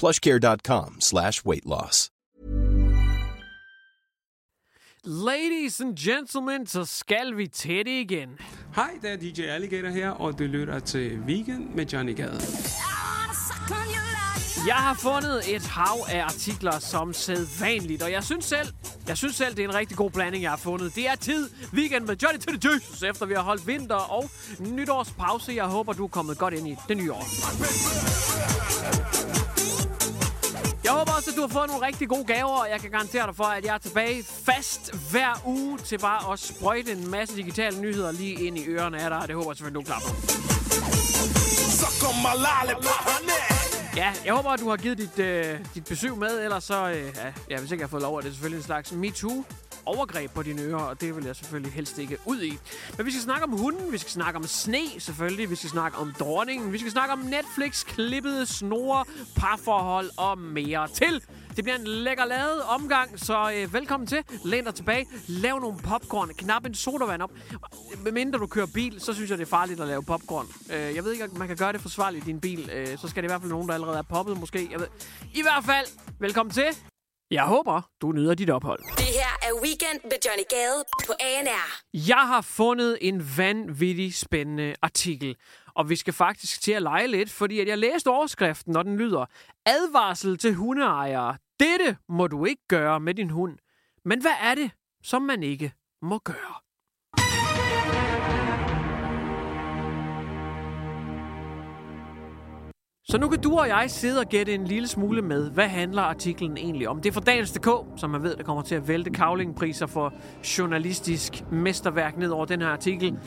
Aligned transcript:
plushcare.com 0.00 0.96
slash 1.00 1.44
weight 1.44 1.66
loss. 1.66 2.10
Ladies 5.06 5.80
and 5.80 5.96
gentlemen, 5.96 6.66
så 6.66 6.84
skal 6.84 7.36
vi 7.36 7.46
til 7.46 7.86
det 7.86 8.00
igen. 8.00 8.28
Hej, 8.74 8.90
det 9.02 9.12
er 9.12 9.16
DJ 9.16 9.42
Alligator 9.42 9.88
her, 9.88 10.10
og 10.10 10.38
du 10.38 10.44
lytter 10.44 10.78
til 10.78 11.18
Weekend 11.18 11.68
med 11.74 11.86
Johnny 11.86 12.16
Gade. 12.16 12.40
Jeg 14.66 14.74
har 14.74 14.94
fundet 14.94 15.54
et 15.54 15.66
hav 15.66 15.96
af 16.08 16.24
artikler 16.24 16.78
som 16.78 17.12
sædvanligt, 17.12 18.02
og 18.02 18.12
jeg 18.12 18.24
synes 18.24 18.44
selv, 18.44 18.68
jeg 19.08 19.16
synes 19.16 19.36
selv, 19.36 19.56
det 19.56 19.64
er 19.64 19.68
en 19.68 19.74
rigtig 19.74 19.96
god 19.96 20.10
blanding, 20.10 20.42
jeg 20.42 20.50
har 20.50 20.56
fundet. 20.56 20.94
Det 20.94 21.08
er 21.08 21.14
tid 21.14 21.50
weekend 21.72 22.06
med 22.06 22.16
Johnny 22.22 22.38
to 22.40 22.52
the 22.52 22.70
Jesus, 22.74 23.02
efter 23.02 23.26
vi 23.26 23.34
har 23.34 23.42
holdt 23.42 23.66
vinter 23.66 23.94
og 23.94 24.30
nytårspause. 24.60 25.52
Jeg 25.54 25.64
håber, 25.64 25.92
du 25.92 26.04
er 26.04 26.08
kommet 26.08 26.38
godt 26.38 26.54
ind 26.54 26.68
i 26.68 26.76
det 26.88 26.96
nye 26.96 27.12
år. 27.12 27.24
Du 31.36 31.40
har 31.40 31.48
fået 31.48 31.68
nogle 31.68 31.86
rigtig 31.86 32.08
gode 32.08 32.24
gaver, 32.24 32.60
og 32.62 32.70
jeg 32.70 32.80
kan 32.80 32.90
garantere 32.90 33.26
dig 33.26 33.36
for, 33.36 33.44
at 33.44 33.64
jeg 33.64 33.74
er 33.74 33.78
tilbage 33.78 34.24
fast 34.24 34.94
hver 35.10 35.42
uge 35.46 35.78
til 35.78 35.98
bare 35.98 36.32
at 36.32 36.38
sprøjte 36.38 36.92
en 36.92 37.10
masse 37.10 37.36
digitale 37.36 37.80
nyheder 37.80 38.12
lige 38.12 38.46
ind 38.46 38.58
i 38.58 38.66
ørerne 38.68 39.00
af 39.00 39.10
dig, 39.10 39.22
det 39.26 39.36
håber 39.36 39.50
jeg 39.50 39.56
selvfølgelig, 39.56 39.86
du 39.86 39.92
er 39.92 39.98
klar 39.98 40.00
på. 40.00 40.14
Ja, 43.96 44.12
jeg 44.24 44.34
håber, 44.34 44.50
at 44.50 44.60
du 44.60 44.68
har 44.68 44.76
givet 44.76 44.98
dit, 44.98 45.18
øh, 45.18 45.58
dit 45.74 45.84
besøg 45.84 46.16
med, 46.18 46.42
ellers 46.44 46.64
så, 46.64 46.88
øh, 46.88 46.96
ja, 47.16 47.32
ja, 47.50 47.58
hvis 47.58 47.70
ikke 47.70 47.82
jeg 47.82 47.86
har 47.86 47.90
fået 47.90 48.02
lov, 48.02 48.16
er 48.16 48.20
det 48.20 48.32
selvfølgelig 48.32 48.58
en 48.58 48.64
slags 48.64 48.92
MeToo 48.92 49.44
overgreb 49.86 50.30
på 50.30 50.42
dine 50.42 50.62
ører, 50.62 50.82
og 50.82 51.00
det 51.00 51.16
vil 51.16 51.24
jeg 51.24 51.36
selvfølgelig 51.36 51.72
helst 51.72 51.98
ikke 51.98 52.16
ud 52.24 52.42
i. 52.42 52.58
Men 52.96 53.06
vi 53.06 53.10
skal 53.10 53.22
snakke 53.22 53.44
om 53.44 53.52
hunden, 53.52 53.92
vi 53.92 53.98
skal 53.98 54.10
snakke 54.10 54.36
om 54.36 54.46
sne 54.46 54.86
selvfølgelig, 54.98 55.50
vi 55.50 55.54
skal 55.54 55.70
snakke 55.70 55.98
om 55.98 56.12
dronningen, 56.18 56.72
vi 56.72 56.78
skal 56.78 56.92
snakke 56.92 57.12
om 57.12 57.18
Netflix, 57.18 57.84
klippede 57.84 58.46
snore, 58.46 59.04
parforhold 59.36 60.10
og 60.16 60.38
mere 60.38 60.88
til. 60.88 61.22
Det 61.56 61.64
bliver 61.64 61.78
en 61.78 61.86
lækker 61.86 62.24
lavet 62.24 62.62
omgang, 62.62 63.20
så 63.20 63.52
øh, 63.56 63.72
velkommen 63.72 64.06
til. 64.06 64.18
Læn 64.44 64.64
dig 64.64 64.74
tilbage, 64.74 65.06
lav 65.28 65.58
nogle 65.60 65.78
popcorn, 65.78 66.28
knap 66.36 66.66
en 66.66 66.74
sodavand 66.74 67.22
op. 67.22 67.30
Medmindre 68.04 68.38
du 68.38 68.46
kører 68.46 68.66
bil, 68.74 69.00
så 69.00 69.12
synes 69.12 69.30
jeg, 69.30 69.38
det 69.38 69.44
er 69.44 69.48
farligt 69.48 69.80
at 69.80 69.88
lave 69.88 70.02
popcorn. 70.02 70.46
Øh, 70.70 70.94
jeg 70.94 71.04
ved 71.04 71.12
ikke, 71.12 71.24
om 71.24 71.38
man 71.38 71.48
kan 71.48 71.56
gøre 71.56 71.72
det 71.72 71.80
forsvarligt 71.80 72.24
i 72.24 72.26
din 72.26 72.40
bil. 72.40 72.70
Øh, 72.72 72.98
så 72.98 73.08
skal 73.08 73.22
det 73.22 73.28
i 73.28 73.30
hvert 73.30 73.40
fald 73.40 73.52
nogen, 73.52 73.68
der 73.68 73.74
allerede 73.74 73.98
er 73.98 74.02
poppet 74.02 74.40
måske. 74.40 74.68
Jeg 74.70 74.80
ved. 74.80 74.86
I 75.34 75.42
hvert 75.42 75.64
fald, 75.64 75.86
velkommen 76.20 76.52
til. 76.52 76.93
Jeg 77.34 77.44
håber, 77.44 77.90
du 78.02 78.12
nyder 78.12 78.34
dit 78.34 78.50
ophold. 78.50 78.80
Det 78.96 79.04
her 79.04 79.32
er 79.42 79.52
Weekend 79.62 80.00
med 80.02 80.18
Johnny 80.26 80.44
Gade 80.50 80.84
på 81.06 81.12
ANR. 81.20 81.82
Jeg 82.08 82.26
har 82.26 82.40
fundet 82.40 82.98
en 83.00 83.22
vanvittig 83.36 84.14
spændende 84.14 84.74
artikel. 84.82 85.36
Og 85.74 85.90
vi 85.90 85.96
skal 85.96 86.12
faktisk 86.12 86.62
til 86.62 86.72
at 86.72 86.82
lege 86.82 87.06
lidt, 87.06 87.30
fordi 87.30 87.60
at 87.60 87.68
jeg 87.68 87.78
læste 87.78 88.08
overskriften, 88.08 88.76
og 88.76 88.84
den 88.84 88.96
lyder 88.96 89.26
Advarsel 89.66 90.38
til 90.38 90.54
hundeejere. 90.54 91.36
Dette 91.60 91.96
må 92.08 92.26
du 92.26 92.44
ikke 92.44 92.62
gøre 92.68 93.00
med 93.00 93.14
din 93.14 93.30
hund. 93.30 93.58
Men 94.04 94.20
hvad 94.20 94.36
er 94.40 94.54
det, 94.54 94.70
som 95.02 95.22
man 95.22 95.42
ikke 95.42 95.72
må 96.02 96.18
gøre? 96.18 96.54
Så 103.14 103.18
nu 103.18 103.28
kan 103.28 103.40
du 103.40 103.58
og 103.58 103.68
jeg 103.68 103.84
sidde 103.90 104.20
og 104.20 104.26
gætte 104.26 104.54
en 104.54 104.64
lille 104.64 104.88
smule 104.88 105.22
med, 105.22 105.50
hvad 105.50 105.68
handler 105.68 106.02
artiklen 106.02 106.56
egentlig 106.56 106.88
om. 106.88 107.00
Det 107.00 107.08
er 107.08 107.12
fra 107.12 107.20
Dagens.dk, 107.20 107.68
som 107.96 108.10
man 108.10 108.22
ved, 108.22 108.36
der 108.36 108.42
kommer 108.42 108.62
til 108.62 108.74
at 108.74 108.88
vælte 108.88 109.10
kavlingpriser 109.10 109.86
for 109.86 110.12
journalistisk 110.58 111.44
mesterværk 111.50 112.16
ned 112.16 112.30
over 112.30 112.44
den 112.44 112.60
her 112.60 112.68
artikel. 112.68 113.18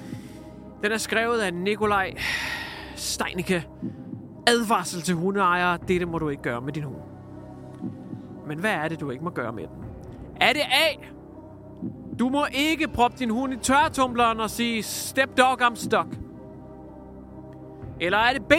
Den 0.83 0.91
er 0.91 0.97
skrevet 0.97 1.39
af 1.39 1.53
Nikolaj 1.53 2.13
Steinicke. 2.95 3.67
Advarsel 4.47 5.01
til 5.01 5.15
hundeejere. 5.15 5.77
Dette 5.87 6.05
må 6.05 6.17
du 6.17 6.29
ikke 6.29 6.43
gøre 6.43 6.61
med 6.61 6.73
din 6.73 6.83
hund. 6.83 7.01
Men 8.47 8.59
hvad 8.59 8.71
er 8.71 8.87
det, 8.87 8.99
du 8.99 9.11
ikke 9.11 9.23
må 9.23 9.29
gøre 9.29 9.53
med 9.53 9.63
den? 9.63 9.83
Er 10.41 10.53
det 10.53 10.61
A? 10.61 11.05
Du 12.19 12.29
må 12.29 12.45
ikke 12.51 12.87
proppe 12.87 13.17
din 13.19 13.29
hund 13.29 13.53
i 13.53 13.57
tørretumbleren 13.57 14.39
og 14.39 14.49
sige, 14.49 14.83
step 14.83 15.37
dog, 15.37 15.61
I'm 15.61 15.75
stuck. 15.75 16.17
Eller 17.99 18.17
er 18.17 18.33
det 18.33 18.45
B? 18.45 18.53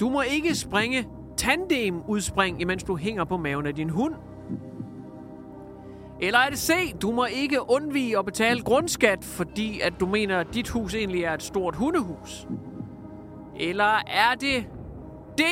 Du 0.00 0.08
må 0.08 0.20
ikke 0.20 0.54
springe 0.54 1.06
tandem-udspring, 1.36 2.60
imens 2.60 2.84
du 2.84 2.96
hænger 2.96 3.24
på 3.24 3.36
maven 3.36 3.66
af 3.66 3.74
din 3.74 3.90
hund. 3.90 4.14
Eller 6.20 6.38
er 6.38 6.50
det 6.50 6.58
C? 6.58 6.72
Du 7.02 7.12
må 7.12 7.24
ikke 7.24 7.70
undvige 7.70 8.18
at 8.18 8.24
betale 8.24 8.62
grundskat, 8.62 9.24
fordi 9.24 9.80
at 9.80 9.92
du 10.00 10.06
mener, 10.06 10.40
at 10.40 10.46
dit 10.54 10.68
hus 10.68 10.94
egentlig 10.94 11.22
er 11.22 11.34
et 11.34 11.42
stort 11.42 11.76
hundehus. 11.76 12.46
Eller 13.56 14.02
er 14.06 14.34
det 14.40 14.66
D? 15.38 15.42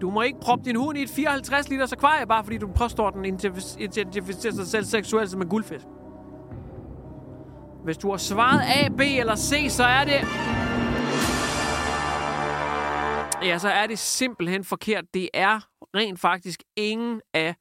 Du 0.00 0.10
må 0.10 0.22
ikke 0.22 0.40
proppe 0.40 0.64
din 0.64 0.76
hund 0.76 0.98
i 0.98 1.02
et 1.02 1.10
54 1.10 1.68
liters 1.68 1.92
akvarie, 1.92 2.26
bare 2.26 2.44
fordi 2.44 2.58
du 2.58 2.66
påstår, 2.66 3.08
at 3.08 3.14
den 3.14 3.24
identificerer 3.78 4.52
sig 4.54 4.66
selv 4.66 4.84
seksuelt 4.84 5.30
som 5.30 5.42
en 5.42 5.48
guldfisk. 5.48 5.86
Hvis 7.84 7.98
du 7.98 8.10
har 8.10 8.16
svaret 8.16 8.60
A, 8.60 8.88
B 8.88 9.00
eller 9.00 9.36
C, 9.36 9.66
så 9.68 9.84
er 9.84 10.04
det... 10.04 10.55
Ja, 13.42 13.58
så 13.58 13.68
er 13.68 13.86
det 13.86 13.98
simpelthen 13.98 14.64
forkert. 14.64 15.04
Det 15.14 15.28
er 15.34 15.60
rent 15.94 16.20
faktisk 16.20 16.62
ingen 16.76 17.20
af 17.34 17.54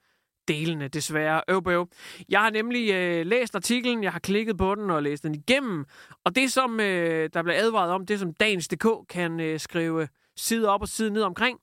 delene, 0.48 0.88
desværre. 0.88 1.42
Øv, 1.50 1.62
øv. 1.68 1.88
Jeg 2.30 2.42
har 2.42 2.50
nemlig 2.50 2.92
øh, 2.94 3.26
læst 3.26 3.56
artiklen, 3.56 4.04
jeg 4.04 4.12
har 4.12 4.20
klikket 4.20 4.58
på 4.58 4.76
den 4.76 4.90
og 4.90 5.04
læst 5.04 5.24
den 5.24 5.36
igennem. 5.36 5.86
Og 6.26 6.36
det, 6.36 6.52
som 6.52 6.80
øh, 6.80 7.30
der 7.34 7.44
bliver 7.44 7.60
advaret 7.60 7.92
om, 7.92 8.06
det 8.06 8.20
som 8.20 8.34
Dagens.dk 8.34 8.88
kan 9.10 9.40
øh, 9.40 9.60
skrive 9.60 10.08
side 10.38 10.70
op 10.70 10.82
og 10.82 10.88
side 10.88 11.10
ned 11.10 11.22
omkring, 11.22 11.60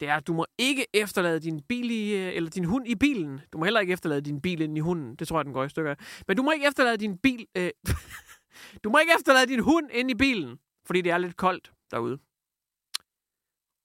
det 0.00 0.08
er, 0.08 0.14
at 0.14 0.26
du 0.26 0.32
må 0.32 0.46
ikke 0.58 0.86
efterlade 0.94 1.40
din 1.40 1.60
bil 1.68 1.90
i, 1.90 2.14
øh, 2.14 2.36
eller 2.36 2.50
din 2.50 2.64
hund 2.64 2.88
i 2.88 2.94
bilen. 2.94 3.40
Du 3.52 3.58
må 3.58 3.64
heller 3.64 3.80
ikke 3.80 3.92
efterlade 3.92 4.20
din 4.20 4.40
bil 4.40 4.60
ind 4.60 4.76
i 4.76 4.80
hunden. 4.80 5.16
Det 5.16 5.28
tror 5.28 5.38
jeg, 5.38 5.44
den 5.44 5.52
går 5.52 5.64
i 5.64 5.68
stykker. 5.68 5.94
Men 6.28 6.36
du 6.36 6.42
må 6.42 6.50
ikke 6.50 6.66
efterlade 6.66 6.96
din 6.96 7.18
bil... 7.18 7.46
Øh, 7.56 7.70
du 8.84 8.90
må 8.90 8.98
ikke 8.98 9.12
efterlade 9.18 9.46
din 9.46 9.60
hund 9.60 9.88
ind 9.92 10.10
i 10.10 10.14
bilen, 10.14 10.58
fordi 10.86 11.00
det 11.00 11.12
er 11.12 11.18
lidt 11.18 11.36
koldt 11.36 11.72
derude. 11.90 12.18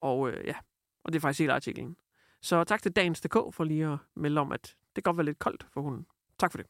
Og 0.01 0.29
øh, 0.29 0.47
ja, 0.47 0.55
og 1.03 1.13
det 1.13 1.19
er 1.19 1.21
faktisk 1.21 1.39
hele 1.39 1.53
artiklen. 1.53 1.95
Så 2.41 2.63
tak 2.63 2.81
til 2.81 2.91
Dagens.dk 2.91 3.33
for 3.33 3.63
lige 3.63 3.85
at 3.85 3.97
melde 4.15 4.41
om, 4.41 4.51
at 4.51 4.75
det 4.95 5.03
godt 5.03 5.17
være 5.17 5.25
lidt 5.25 5.39
koldt 5.39 5.65
for 5.73 5.81
hunden. 5.81 6.05
Tak 6.39 6.51
for 6.51 6.57
det. 6.57 6.67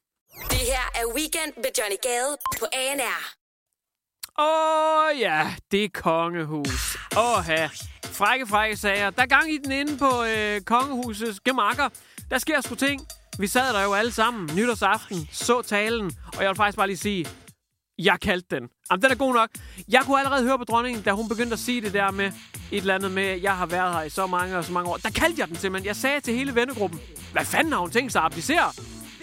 Det 0.50 0.60
her 0.60 1.02
er 1.02 1.06
Weekend 1.16 1.54
med 1.58 1.72
Johnny 1.78 1.98
Gade 2.04 2.38
på 2.60 2.66
ANR. 2.74 3.42
Åh 4.40 5.06
oh, 5.06 5.20
ja, 5.20 5.56
det 5.72 5.84
er 5.84 5.90
kongehus. 5.94 6.98
Åh 7.18 7.44
ja. 7.48 7.70
Frække, 8.06 8.48
frække 8.48 8.78
sager. 8.78 9.10
Der 9.10 9.22
er 9.22 9.26
gang 9.26 9.52
i 9.54 9.58
den 9.58 9.72
inde 9.72 9.98
på 9.98 10.24
øh, 10.24 10.62
kongehusets 10.62 11.40
gemakker. 11.40 11.90
Der 12.30 12.38
sker 12.38 12.62
sgu 12.62 12.76
ting. 12.76 13.02
Vi 13.40 13.48
sad 13.48 13.74
der 13.74 13.84
jo 13.84 13.94
alle 13.94 14.12
sammen 14.12 14.50
nytårsaften, 14.56 15.28
så 15.32 15.62
talen, 15.62 16.12
og 16.38 16.42
jeg 16.44 16.50
vil 16.50 16.56
faktisk 16.56 16.78
bare 16.78 16.88
lige 16.88 16.98
sige, 16.98 17.28
jeg 18.06 18.20
kaldte 18.22 18.56
den. 18.56 18.70
Jamen, 18.92 19.02
den 19.04 19.12
er 19.12 19.16
god 19.16 19.34
nok. 19.34 19.50
Jeg 19.90 20.02
kunne 20.06 20.20
allerede 20.20 20.44
høre 20.44 20.58
på 20.58 20.64
dronningen, 20.64 21.04
da 21.04 21.12
hun 21.12 21.30
begyndte 21.30 21.54
at 21.54 21.60
sige 21.60 21.82
det 21.82 21.94
der 21.94 22.12
med 22.12 22.26
et 22.72 22.78
eller 22.78 22.96
andet 22.96 23.12
med, 23.12 23.42
jeg 23.42 23.58
har 23.58 23.66
været 23.66 23.94
her 23.94 24.02
i 24.02 24.10
så 24.10 24.28
mange 24.28 24.58
og 24.58 24.64
så 24.66 24.72
mange 24.72 24.90
år. 24.90 24.98
Der 24.98 25.10
kaldte 25.10 25.40
jeg 25.40 25.48
den 25.48 25.56
simpelthen. 25.56 25.88
Jeg 25.88 25.96
sagde 25.96 26.20
til 26.20 26.34
hele 26.34 26.56
vennegruppen, 26.56 27.00
hvad 27.32 27.46
fanden 27.46 27.74
har 27.74 27.80
hun 27.80 27.92
tænkt 27.92 28.12
sig 28.12 28.20
at 28.22 28.26
applicere? 28.26 28.72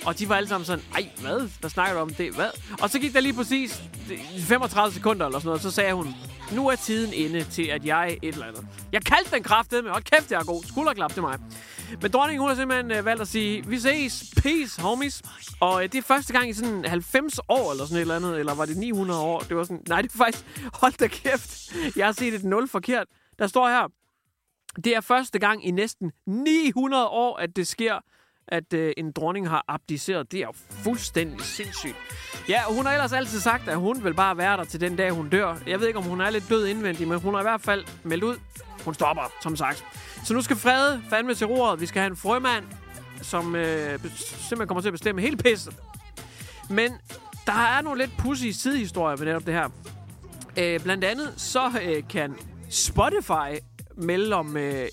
Og 0.06 0.19
de 0.19 0.29
var 0.29 0.37
alle 0.37 0.49
sammen 0.49 0.65
sådan, 0.65 0.85
ej, 0.95 1.09
hvad? 1.21 1.49
Hvad 1.61 1.71
snakker 1.71 1.95
du 1.95 2.00
om 2.00 2.15
det? 2.15 2.35
Hvad? 2.35 2.50
Og 2.83 2.91
så 2.91 2.99
gik 2.99 3.15
der 3.15 3.21
lige 3.21 3.35
præcis 3.35 3.83
35 4.41 4.93
sekunder 4.95 5.27
eller 5.27 5.39
sådan 5.39 5.49
noget, 5.49 5.62
så 5.62 5.71
sagde 5.71 5.93
hun, 5.93 6.15
nu 6.53 6.69
er 6.69 6.77
tiden 6.77 7.12
inde 7.12 7.45
til, 7.45 7.62
at 7.62 7.87
jeg 7.87 8.19
et 8.23 8.35
eller 8.35 8.47
andet. 8.47 8.67
Jeg 8.93 9.03
kaldte 9.03 9.31
den 9.31 9.43
kraftede, 9.43 9.83
med, 9.83 9.91
hold 9.91 10.03
kæft, 10.03 10.33
jeg 10.33 10.41
er 10.41 10.45
god. 10.45 10.65
Skulderklap 10.65 11.12
til 11.12 11.23
mig. 11.23 11.39
Men 12.03 12.11
dronningen, 12.11 12.41
hun 12.41 12.49
har 12.49 12.56
simpelthen 12.56 12.91
øh, 12.91 13.05
valgt 13.05 13.23
at 13.23 13.29
sige, 13.29 13.67
vi 13.67 13.79
ses, 13.79 14.35
peace, 14.43 14.83
homies. 14.83 15.23
Og 15.61 15.85
øh, 15.85 15.93
det 15.93 15.99
er 15.99 16.03
første 16.03 16.33
gang 16.33 16.49
i 16.49 16.53
sådan 16.53 16.85
90 16.85 17.41
år, 17.49 17.71
eller 17.71 17.85
sådan 17.85 17.97
et 17.97 18.00
eller 18.00 18.17
andet, 18.17 18.39
eller 18.39 18.55
var 18.55 18.65
det 18.67 18.77
900 18.77 19.21
år? 19.21 19.41
Det 19.41 19.56
var 19.56 19.65
sådan, 19.65 19.83
nej, 19.89 20.03
det 20.03 20.12
er 20.12 20.19
faktisk, 20.19 20.45
hold 20.75 20.93
da 20.93 21.06
kæft. 21.06 21.73
Jeg 21.97 22.06
har 22.06 22.12
set 22.12 22.35
et 22.35 22.45
nul 22.45 22.69
forkert. 22.69 23.06
Der 23.39 23.47
står 23.47 23.69
her, 23.69 23.89
det 24.85 24.97
er 24.97 25.00
første 25.00 25.39
gang 25.39 25.67
i 25.67 25.71
næsten 25.71 26.12
900 26.27 27.06
år, 27.06 27.37
at 27.37 27.56
det 27.56 27.67
sker, 27.67 27.99
at 28.49 28.73
øh, 28.73 28.93
en 28.97 29.12
dronning 29.12 29.49
har 29.49 29.65
abdiceret. 29.69 30.33
Det 30.33 30.41
er 30.41 30.45
jo 30.47 30.53
fuldstændig 30.71 31.41
sindssygt. 31.41 31.97
Ja, 32.49 32.67
og 32.67 32.75
hun 32.75 32.87
har 32.87 32.93
ellers 32.93 33.12
altid 33.12 33.41
sagt, 33.41 33.69
at 33.69 33.77
hun 33.77 34.05
vil 34.05 34.15
bare 34.15 34.37
være 34.37 34.56
der 34.56 34.65
til 34.65 34.81
den 34.81 34.97
dag, 34.97 35.11
hun 35.11 35.29
dør. 35.29 35.56
Jeg 35.67 35.81
ved 35.81 35.87
ikke, 35.87 35.99
om 35.99 36.05
hun 36.05 36.21
er 36.21 36.31
lidt 36.31 36.49
død 36.49 36.67
indvendig, 36.67 37.09
men 37.09 37.21
hun 37.21 37.35
har 37.35 37.41
i 37.41 37.45
hvert 37.45 37.61
fald 37.61 37.85
meldt 38.03 38.25
ud. 38.25 38.37
Hun 38.85 38.95
stopper, 38.95 39.33
som 39.43 39.56
sagt. 39.56 39.85
Så 40.25 40.35
nu 40.35 40.43
skal 40.43 40.56
Frede 40.56 41.03
fandme 41.11 41.35
til 41.35 41.47
roret. 41.47 41.81
Vi 41.81 41.87
skal 41.87 42.00
have 42.00 42.11
en 42.11 42.17
frømand, 42.17 42.65
som 43.23 43.56
øh, 43.56 43.99
simpelthen 44.15 44.69
kommer 44.69 44.81
til 44.81 44.89
at 44.89 44.93
bestemme 44.93 45.21
hele 45.21 45.37
pisset. 45.37 45.77
Men 46.71 46.93
der 47.47 47.53
er 47.53 47.83
nogle 47.83 48.00
lidt 48.00 48.17
pussy 48.19 48.47
sidehistorier 48.47 49.17
ved 49.17 49.27
netop 49.27 49.47
det 49.47 49.55
her. 49.55 49.69
Øh, 50.59 50.81
blandt 50.81 51.05
andet 51.05 51.35
så 51.37 51.71
øh, 51.83 52.03
kan 52.09 52.35
Spotify 52.71 53.62
melde 53.97 54.37
om 54.37 54.56
øh, 54.56 54.89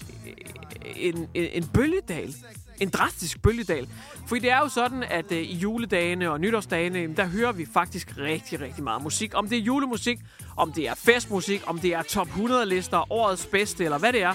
en, 0.96 1.18
en, 1.34 1.50
en 1.54 1.68
bølgedal. 1.68 2.36
En 2.80 2.89
drastisk 2.89 3.42
bølgedal. 3.42 3.88
For 4.27 4.36
det 4.36 4.51
er 4.51 4.57
jo 4.60 4.69
sådan, 4.69 5.04
at 5.04 5.31
øh, 5.31 5.38
i 5.38 5.56
juledagene 5.56 6.31
og 6.31 6.39
nytårsdagene, 6.39 7.00
jamen, 7.00 7.18
der 7.18 7.25
hører 7.25 7.51
vi 7.51 7.66
faktisk 7.74 8.13
rigtig, 8.18 8.62
rigtig 8.62 8.83
meget 8.83 9.04
musik. 9.04 9.31
Om 9.36 9.50
det 9.50 9.57
er 9.57 9.62
julemusik, 9.62 10.19
om 10.57 10.72
det 10.74 10.88
er 10.88 10.94
festmusik, 10.95 11.62
om 11.66 11.80
det 11.80 11.94
er 11.94 12.01
top 12.01 12.27
100 12.27 12.66
lister, 12.66 13.12
årets 13.12 13.45
bedste 13.45 13.83
eller 13.83 13.98
hvad 13.98 14.13
det 14.13 14.22
er, 14.24 14.33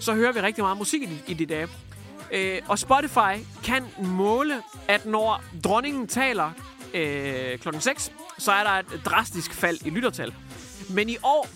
så 0.00 0.14
hører 0.14 0.32
vi 0.32 0.40
rigtig 0.40 0.64
meget 0.64 0.78
musik 0.78 1.02
i, 1.02 1.06
de- 1.06 1.18
i 1.26 1.34
de 1.34 1.46
dage. 1.46 1.68
Øh, 2.32 2.58
og 2.68 2.78
Spotify 2.78 3.42
kan 3.64 3.84
måle, 4.04 4.62
at 4.88 5.06
når 5.06 5.42
dronningen 5.64 6.06
taler 6.06 6.50
øh, 6.94 7.58
klokken 7.58 7.80
6, 7.82 8.12
så 8.38 8.52
er 8.52 8.62
der 8.64 8.70
et 8.94 9.00
drastisk 9.04 9.52
fald 9.54 9.78
i 9.84 9.90
lyttertal. 9.90 10.34
Men 10.90 11.08
i 11.08 11.16
år, 11.22 11.48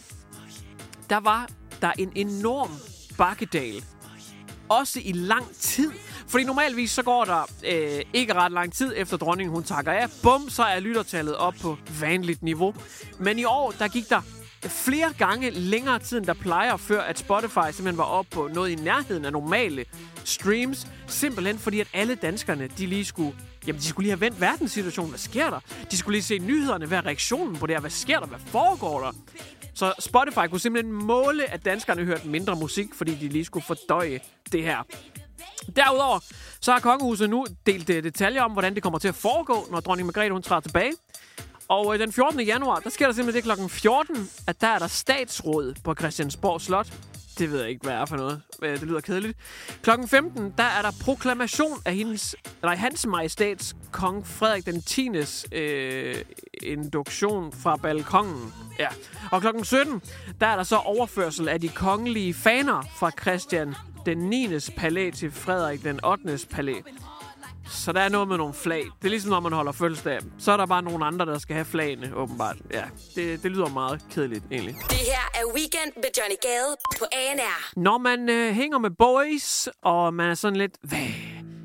der 1.11 1.21
var 1.21 1.49
der 1.83 1.93
en 1.99 2.13
enorm 2.15 2.71
bakkedal. 3.19 3.85
Også 4.71 5.01
i 5.05 5.13
lang 5.13 5.47
tid. 5.57 5.91
Fordi 6.29 6.45
normalvis 6.45 6.91
så 6.91 7.03
går 7.03 7.25
der 7.25 7.51
øh, 7.67 8.05
ikke 8.13 8.35
ret 8.35 8.53
lang 8.53 8.73
tid 8.73 8.93
efter 8.97 9.17
dronningen 9.17 9.55
hun 9.55 9.65
takker 9.65 9.93
af. 9.93 10.07
Bum, 10.23 10.51
så 10.51 10.63
er 10.63 10.81
lyttertallet 10.81 11.37
op 11.37 11.55
på 11.63 11.77
vanligt 12.01 12.43
niveau. 12.43 12.75
Men 13.19 13.39
i 13.39 13.45
år, 13.45 13.71
der 13.79 13.89
gik 13.89 14.09
der 14.09 14.21
flere 14.69 15.13
gange 15.19 15.51
længere 15.51 15.99
tid, 15.99 16.19
end 16.19 16.27
der 16.27 16.35
plejer, 16.35 16.77
før 16.77 17.01
at 17.01 17.19
Spotify 17.19 17.73
simpelthen 17.73 17.99
var 17.99 18.05
op 18.05 18.27
på 18.31 18.49
noget 18.55 18.71
i 18.71 18.75
nærheden 18.75 19.25
af 19.25 19.33
normale 19.33 19.85
streams. 20.25 20.87
Simpelthen 21.07 21.59
fordi, 21.59 21.81
at 21.81 21.89
alle 21.93 22.15
danskerne, 22.15 22.69
de 22.79 22.87
lige 22.87 23.05
skulle 23.05 23.37
Jamen, 23.67 23.81
de 23.81 23.87
skulle 23.87 24.05
lige 24.05 24.11
have 24.11 24.21
vendt 24.21 24.41
verdenssituationen. 24.41 25.11
Hvad 25.11 25.19
sker 25.19 25.51
der? 25.51 25.61
De 25.91 25.97
skulle 25.97 26.15
lige 26.17 26.23
se 26.23 26.39
nyhederne. 26.39 26.87
Hvad 26.87 26.99
er 26.99 27.07
reaktionen 27.07 27.57
på 27.57 27.67
det 27.67 27.75
her? 27.75 27.81
Hvad 27.81 27.91
sker 27.91 28.21
der? 28.21 28.27
Hvad 28.27 28.39
foregår 28.47 29.01
der? 29.01 29.13
Så 29.75 29.95
Spotify 29.99 30.47
kunne 30.51 30.61
simpelthen 30.61 30.93
måle, 30.93 31.51
at 31.51 31.65
danskerne 31.65 32.05
hørte 32.05 32.29
mindre 32.29 32.57
musik, 32.57 32.95
fordi 32.95 33.15
de 33.15 33.29
lige 33.29 33.45
skulle 33.45 33.65
fordøje 33.67 34.21
det 34.53 34.63
her. 34.63 34.83
Derudover 35.77 36.19
så 36.61 36.73
har 36.73 36.81
kongehuset 36.81 37.31
nu 37.31 37.47
delt 37.67 37.91
øh, 37.91 38.03
detaljer 38.03 38.43
om, 38.43 38.53
hvordan 38.53 38.75
det 38.75 38.83
kommer 38.83 38.99
til 38.99 39.09
at 39.09 39.15
foregå, 39.15 39.67
når 39.71 39.81
dronning 39.81 40.07
Margrethe 40.07 40.33
hun 40.33 40.43
træder 40.43 40.61
tilbage. 40.61 40.93
Og 41.69 41.95
øh, 41.95 42.01
den 42.01 42.13
14. 42.13 42.41
januar, 42.41 42.81
der 42.81 42.91
sker 42.91 43.07
der 43.07 43.13
simpelthen 43.13 43.51
det 43.51 43.59
kl. 43.59 43.69
14, 43.69 44.31
at 44.47 44.61
der 44.61 44.67
er 44.67 44.79
der 44.79 44.87
statsråd 44.87 45.75
på 45.85 45.95
Christiansborg 45.95 46.61
Slot. 46.61 46.93
Det 47.41 47.53
ved 47.53 47.61
jeg 47.61 47.71
ikke, 47.71 47.83
hvad 47.83 47.95
er 47.95 48.05
for 48.05 48.17
noget. 48.17 48.43
Det 48.63 48.83
lyder 48.83 49.01
kedeligt. 49.01 49.39
Klokken 49.83 50.09
15, 50.09 50.55
der 50.59 50.65
er 50.65 50.83
der 50.83 50.91
proklamation 51.05 51.79
af 51.85 51.95
hendes, 51.95 52.37
nej, 52.63 52.77
hans 52.77 53.07
majestats 53.07 53.77
kong 53.93 54.27
Frederik 54.27 54.67
den 54.67 54.83
10. 54.83 55.09
Øh, 55.53 56.15
induktion 56.63 57.53
fra 57.53 57.77
balkongen. 57.77 58.53
Ja. 58.79 58.89
Og 59.33 59.41
klokken 59.41 59.65
17, 59.65 60.03
der 60.41 60.47
er 60.47 60.57
der 60.57 60.63
så 60.63 60.77
overførsel 60.77 61.49
af 61.49 61.61
de 61.61 61.69
kongelige 61.69 62.35
faner 62.35 62.83
fra 62.97 63.11
Christian 63.21 63.75
den 64.07 64.19
9. 64.19 64.49
palæ 64.77 65.11
til 65.11 65.31
Frederik 65.31 65.85
den 65.85 66.05
8. 66.05 66.47
palæ. 66.51 66.75
Så 67.71 67.93
der 67.93 68.01
er 68.01 68.09
noget 68.09 68.29
med 68.29 68.37
nogle 68.37 68.55
flag. 68.55 68.83
Det 68.99 69.05
er 69.05 69.09
ligesom, 69.09 69.31
når 69.31 69.41
man 69.41 69.53
holder 69.53 69.73
fødselsdag. 69.73 70.19
Så 70.39 70.53
er 70.53 70.57
der 70.57 70.67
bare 70.67 70.83
nogle 70.83 71.05
andre, 71.05 71.27
der 71.27 71.39
skal 71.39 71.55
have 71.55 71.65
flagene, 71.65 72.13
åbenbart. 72.17 72.57
Ja, 72.73 72.83
det, 73.17 73.43
det 73.43 73.51
lyder 73.51 73.69
meget 73.69 74.05
kedeligt, 74.11 74.45
egentlig. 74.51 74.75
Det 74.75 74.97
her 74.99 75.41
er 75.41 75.55
Weekend 75.55 75.93
med 75.97 76.05
Johnny 76.19 76.37
Gade 76.43 76.77
på 76.99 77.05
ANR. 77.13 77.81
Når 77.81 77.99
man 77.99 78.29
øh, 78.29 78.53
hænger 78.53 78.79
med 78.79 78.91
boys, 78.91 79.69
og 79.83 80.15
man 80.15 80.31
er 80.31 80.35
sådan 80.35 80.57
lidt, 80.57 80.73
hvad, 80.83 80.99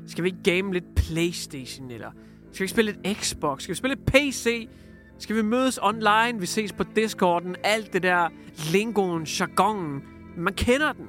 skal 0.08 0.24
vi 0.24 0.28
ikke 0.28 0.58
game 0.60 0.72
lidt 0.72 0.94
Playstation, 0.96 1.90
eller 1.90 2.10
skal 2.52 2.62
vi 2.62 2.68
spille 2.68 2.92
lidt 2.92 3.18
Xbox, 3.18 3.62
skal 3.62 3.72
vi 3.72 3.76
spille 3.76 3.96
lidt 3.96 4.06
PC, 4.06 4.68
skal 5.18 5.36
vi 5.36 5.42
mødes 5.42 5.78
online, 5.82 6.40
vi 6.40 6.46
ses 6.46 6.72
på 6.72 6.84
Discorden, 6.96 7.56
alt 7.64 7.92
det 7.92 8.02
der 8.02 8.28
lingoen, 8.72 9.22
jargonen, 9.22 10.02
man 10.36 10.54
kender 10.54 10.92
den. 10.92 11.06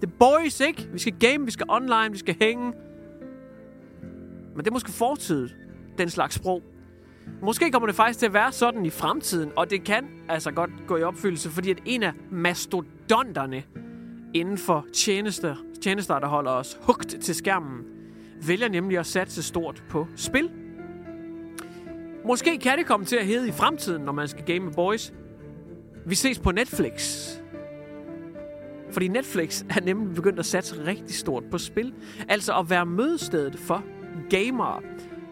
Det 0.00 0.12
boys, 0.12 0.60
ikke? 0.60 0.88
Vi 0.92 0.98
skal 0.98 1.12
game, 1.20 1.44
vi 1.44 1.50
skal 1.50 1.66
online, 1.68 2.10
vi 2.10 2.18
skal 2.18 2.36
hænge. 2.40 2.72
Men 4.54 4.64
det 4.64 4.66
er 4.66 4.72
måske 4.72 4.92
fortid, 4.92 5.48
den 5.98 6.10
slags 6.10 6.34
sprog. 6.34 6.62
Måske 7.42 7.70
kommer 7.70 7.86
det 7.86 7.96
faktisk 7.96 8.18
til 8.18 8.26
at 8.26 8.32
være 8.32 8.52
sådan 8.52 8.86
i 8.86 8.90
fremtiden, 8.90 9.52
og 9.56 9.70
det 9.70 9.84
kan 9.84 10.04
altså 10.28 10.50
godt 10.50 10.70
gå 10.86 10.96
i 10.96 11.02
opfyldelse, 11.02 11.50
fordi 11.50 11.70
at 11.70 11.78
en 11.84 12.02
af 12.02 12.12
mastodonterne 12.30 13.62
inden 14.34 14.58
for 14.58 14.86
tjenester, 14.92 15.56
tjenester, 15.82 16.18
der 16.18 16.26
holder 16.26 16.50
os 16.50 16.78
hugt 16.82 17.16
til 17.20 17.34
skærmen, 17.34 17.82
vælger 18.46 18.68
nemlig 18.68 18.98
at 18.98 19.06
satse 19.06 19.42
stort 19.42 19.84
på 19.88 20.06
spil. 20.16 20.50
Måske 22.26 22.58
kan 22.58 22.78
det 22.78 22.86
komme 22.86 23.06
til 23.06 23.16
at 23.16 23.26
hedde 23.26 23.48
i 23.48 23.52
fremtiden, 23.52 24.02
når 24.02 24.12
man 24.12 24.28
skal 24.28 24.44
game 24.44 24.60
med 24.60 24.72
boys. 24.72 25.12
Vi 26.06 26.14
ses 26.14 26.38
på 26.38 26.50
Netflix. 26.50 27.28
Fordi 28.90 29.08
Netflix 29.08 29.64
er 29.70 29.80
nemlig 29.80 30.14
begyndt 30.14 30.38
at 30.38 30.46
satse 30.46 30.86
rigtig 30.86 31.14
stort 31.14 31.44
på 31.50 31.58
spil. 31.58 31.94
Altså 32.28 32.58
at 32.58 32.70
være 32.70 32.86
mødestedet 32.86 33.58
for 33.58 33.84
gamere. 34.30 34.80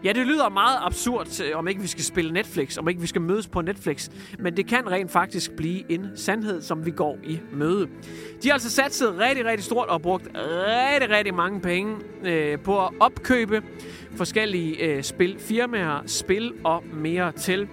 Ja, 0.03 0.13
det 0.13 0.27
lyder 0.27 0.49
meget 0.49 0.77
absurd, 0.81 1.41
øh, 1.41 1.57
om 1.57 1.67
ikke 1.67 1.81
vi 1.81 1.87
skal 1.87 2.03
spille 2.03 2.31
Netflix, 2.31 2.77
om 2.77 2.89
ikke 2.89 3.01
vi 3.01 3.07
skal 3.07 3.21
mødes 3.21 3.47
på 3.47 3.61
Netflix. 3.61 4.09
Men 4.39 4.57
det 4.57 4.67
kan 4.67 4.91
rent 4.91 5.11
faktisk 5.11 5.51
blive 5.51 5.91
en 5.91 6.07
sandhed, 6.15 6.61
som 6.61 6.85
vi 6.85 6.91
går 6.91 7.17
i 7.23 7.39
møde. 7.51 7.87
De 8.43 8.47
har 8.47 8.53
altså 8.53 8.69
satset 8.69 9.19
rigtig, 9.19 9.45
rigtig 9.45 9.63
stort 9.63 9.87
og 9.87 10.01
brugt 10.01 10.27
rigtig, 10.35 11.09
rigtig 11.09 11.33
mange 11.33 11.59
penge 11.61 11.95
øh, 12.23 12.59
på 12.59 12.85
at 12.85 12.89
opkøbe 12.99 13.63
forskellige 14.15 14.83
øh, 14.83 15.03
spilfirmaer, 15.03 16.01
spil 16.05 16.53
og 16.63 16.83
mere 16.93 17.31
til. 17.31 17.67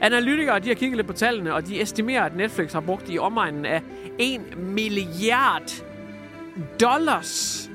Analytikere 0.00 0.58
de 0.58 0.68
har 0.68 0.74
kigget 0.74 0.96
lidt 0.96 1.06
på 1.06 1.12
tallene, 1.12 1.54
og 1.54 1.66
de 1.66 1.82
estimerer, 1.82 2.22
at 2.24 2.36
Netflix 2.36 2.72
har 2.72 2.80
brugt 2.80 3.04
i 3.08 3.18
omegnen 3.18 3.66
af 3.66 3.82
1 4.18 4.40
milliard 4.58 5.84
dollars 6.80 7.70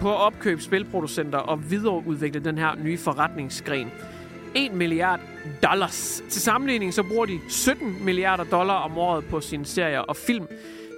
på 0.00 0.10
at 0.10 0.20
opkøbe 0.20 0.62
spilproducenter 0.62 1.38
og 1.38 1.70
videreudvikle 1.70 2.40
den 2.40 2.58
her 2.58 2.74
nye 2.84 2.98
forretningsgren. 2.98 3.90
1 4.54 4.72
milliard 4.72 5.20
dollars. 5.62 6.22
Til 6.28 6.42
sammenligning 6.42 6.94
så 6.94 7.02
bruger 7.02 7.26
de 7.26 7.40
17 7.48 8.04
milliarder 8.04 8.44
dollar 8.44 8.74
om 8.74 8.98
året 8.98 9.24
på 9.24 9.40
sine 9.40 9.64
serier 9.64 10.00
og 10.00 10.16
film. 10.16 10.46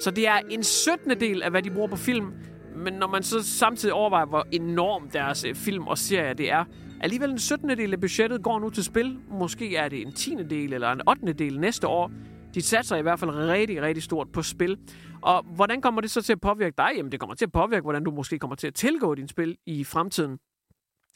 Så 0.02 0.10
det 0.10 0.28
er 0.28 0.38
en 0.50 0.62
17. 0.62 1.20
del 1.20 1.42
af, 1.42 1.50
hvad 1.50 1.62
de 1.62 1.70
bruger 1.70 1.88
på 1.88 1.96
film. 1.96 2.32
Men 2.76 2.92
når 2.92 3.08
man 3.08 3.22
så 3.22 3.42
samtidig 3.42 3.94
overvejer, 3.94 4.26
hvor 4.26 4.46
enorm 4.52 5.10
deres 5.10 5.44
øh, 5.44 5.54
film 5.54 5.86
og 5.86 5.98
serier 5.98 6.32
det 6.32 6.50
er, 6.50 6.64
alligevel 7.00 7.30
en 7.30 7.38
17. 7.38 7.68
del 7.68 7.92
af 7.92 8.00
budgettet 8.00 8.42
går 8.42 8.58
nu 8.58 8.70
til 8.70 8.84
spil. 8.84 9.18
Måske 9.30 9.76
er 9.76 9.88
det 9.88 10.02
en 10.02 10.12
10. 10.12 10.36
del 10.50 10.72
eller 10.72 10.92
en 10.92 11.00
8. 11.08 11.32
del 11.32 11.60
næste 11.60 11.86
år. 11.86 12.10
De 12.54 12.62
satser 12.62 12.96
i 12.96 13.02
hvert 13.02 13.18
fald 13.18 13.30
rigtig, 13.30 13.82
rigtig 13.82 14.02
stort 14.02 14.32
på 14.32 14.42
spil. 14.42 14.78
Og 15.22 15.42
hvordan 15.42 15.80
kommer 15.80 16.00
det 16.00 16.10
så 16.10 16.22
til 16.22 16.32
at 16.32 16.40
påvirke 16.40 16.74
dig? 16.78 16.90
Jamen, 16.96 17.12
det 17.12 17.20
kommer 17.20 17.34
til 17.34 17.44
at 17.44 17.52
påvirke, 17.52 17.82
hvordan 17.82 18.04
du 18.04 18.10
måske 18.10 18.38
kommer 18.38 18.56
til 18.56 18.66
at 18.66 18.74
tilgå 18.74 19.14
din 19.14 19.28
spil 19.28 19.58
i 19.66 19.84
fremtiden 19.84 20.38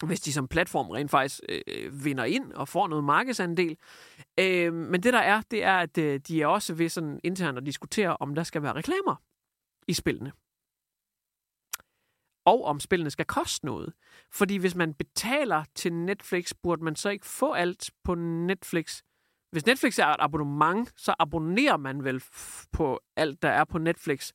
hvis 0.05 0.21
de 0.21 0.33
som 0.33 0.49
platform 0.49 0.91
rent 0.91 1.11
faktisk 1.11 1.41
øh, 1.49 2.05
vinder 2.05 2.25
ind 2.25 2.53
og 2.53 2.69
får 2.69 2.89
noget 2.89 3.05
markedsandel. 3.05 3.77
Øh, 4.41 4.75
men 4.75 5.03
det 5.03 5.13
der 5.13 5.19
er, 5.19 5.43
det 5.51 5.65
er, 5.65 5.79
at 5.79 5.99
øh, 5.99 6.21
de 6.29 6.43
er 6.43 6.47
også 6.47 6.75
ved 6.75 6.89
sådan 6.89 7.21
internt 7.25 7.59
at 7.59 7.67
diskutere, 7.67 8.17
om 8.21 8.35
der 8.35 8.43
skal 8.43 8.63
være 8.63 8.73
reklamer 8.73 9.17
i 9.89 9.93
spillene. 9.93 10.33
Og 12.45 12.65
om 12.65 12.81
spillene 12.81 13.11
skal 13.11 13.25
koste 13.25 13.67
noget. 13.67 13.93
Fordi 14.33 14.57
hvis 14.57 14.75
man 14.75 14.95
betaler 14.95 15.65
til 15.75 15.93
Netflix, 15.93 16.53
burde 16.63 16.85
man 16.85 16.97
så 16.97 17.09
ikke 17.09 17.27
få 17.27 17.53
alt 17.53 17.91
på 18.05 18.15
Netflix. 18.15 19.03
Hvis 19.57 19.67
Netflix 19.67 19.99
er 19.99 20.07
et 20.07 20.17
abonnement, 20.19 20.93
så 20.97 21.15
abonnerer 21.19 21.77
man 21.77 22.05
vel 22.05 22.23
på 22.73 23.01
alt, 23.17 23.43
der 23.43 23.49
er 23.49 23.65
på 23.65 23.79
Netflix. 23.79 24.33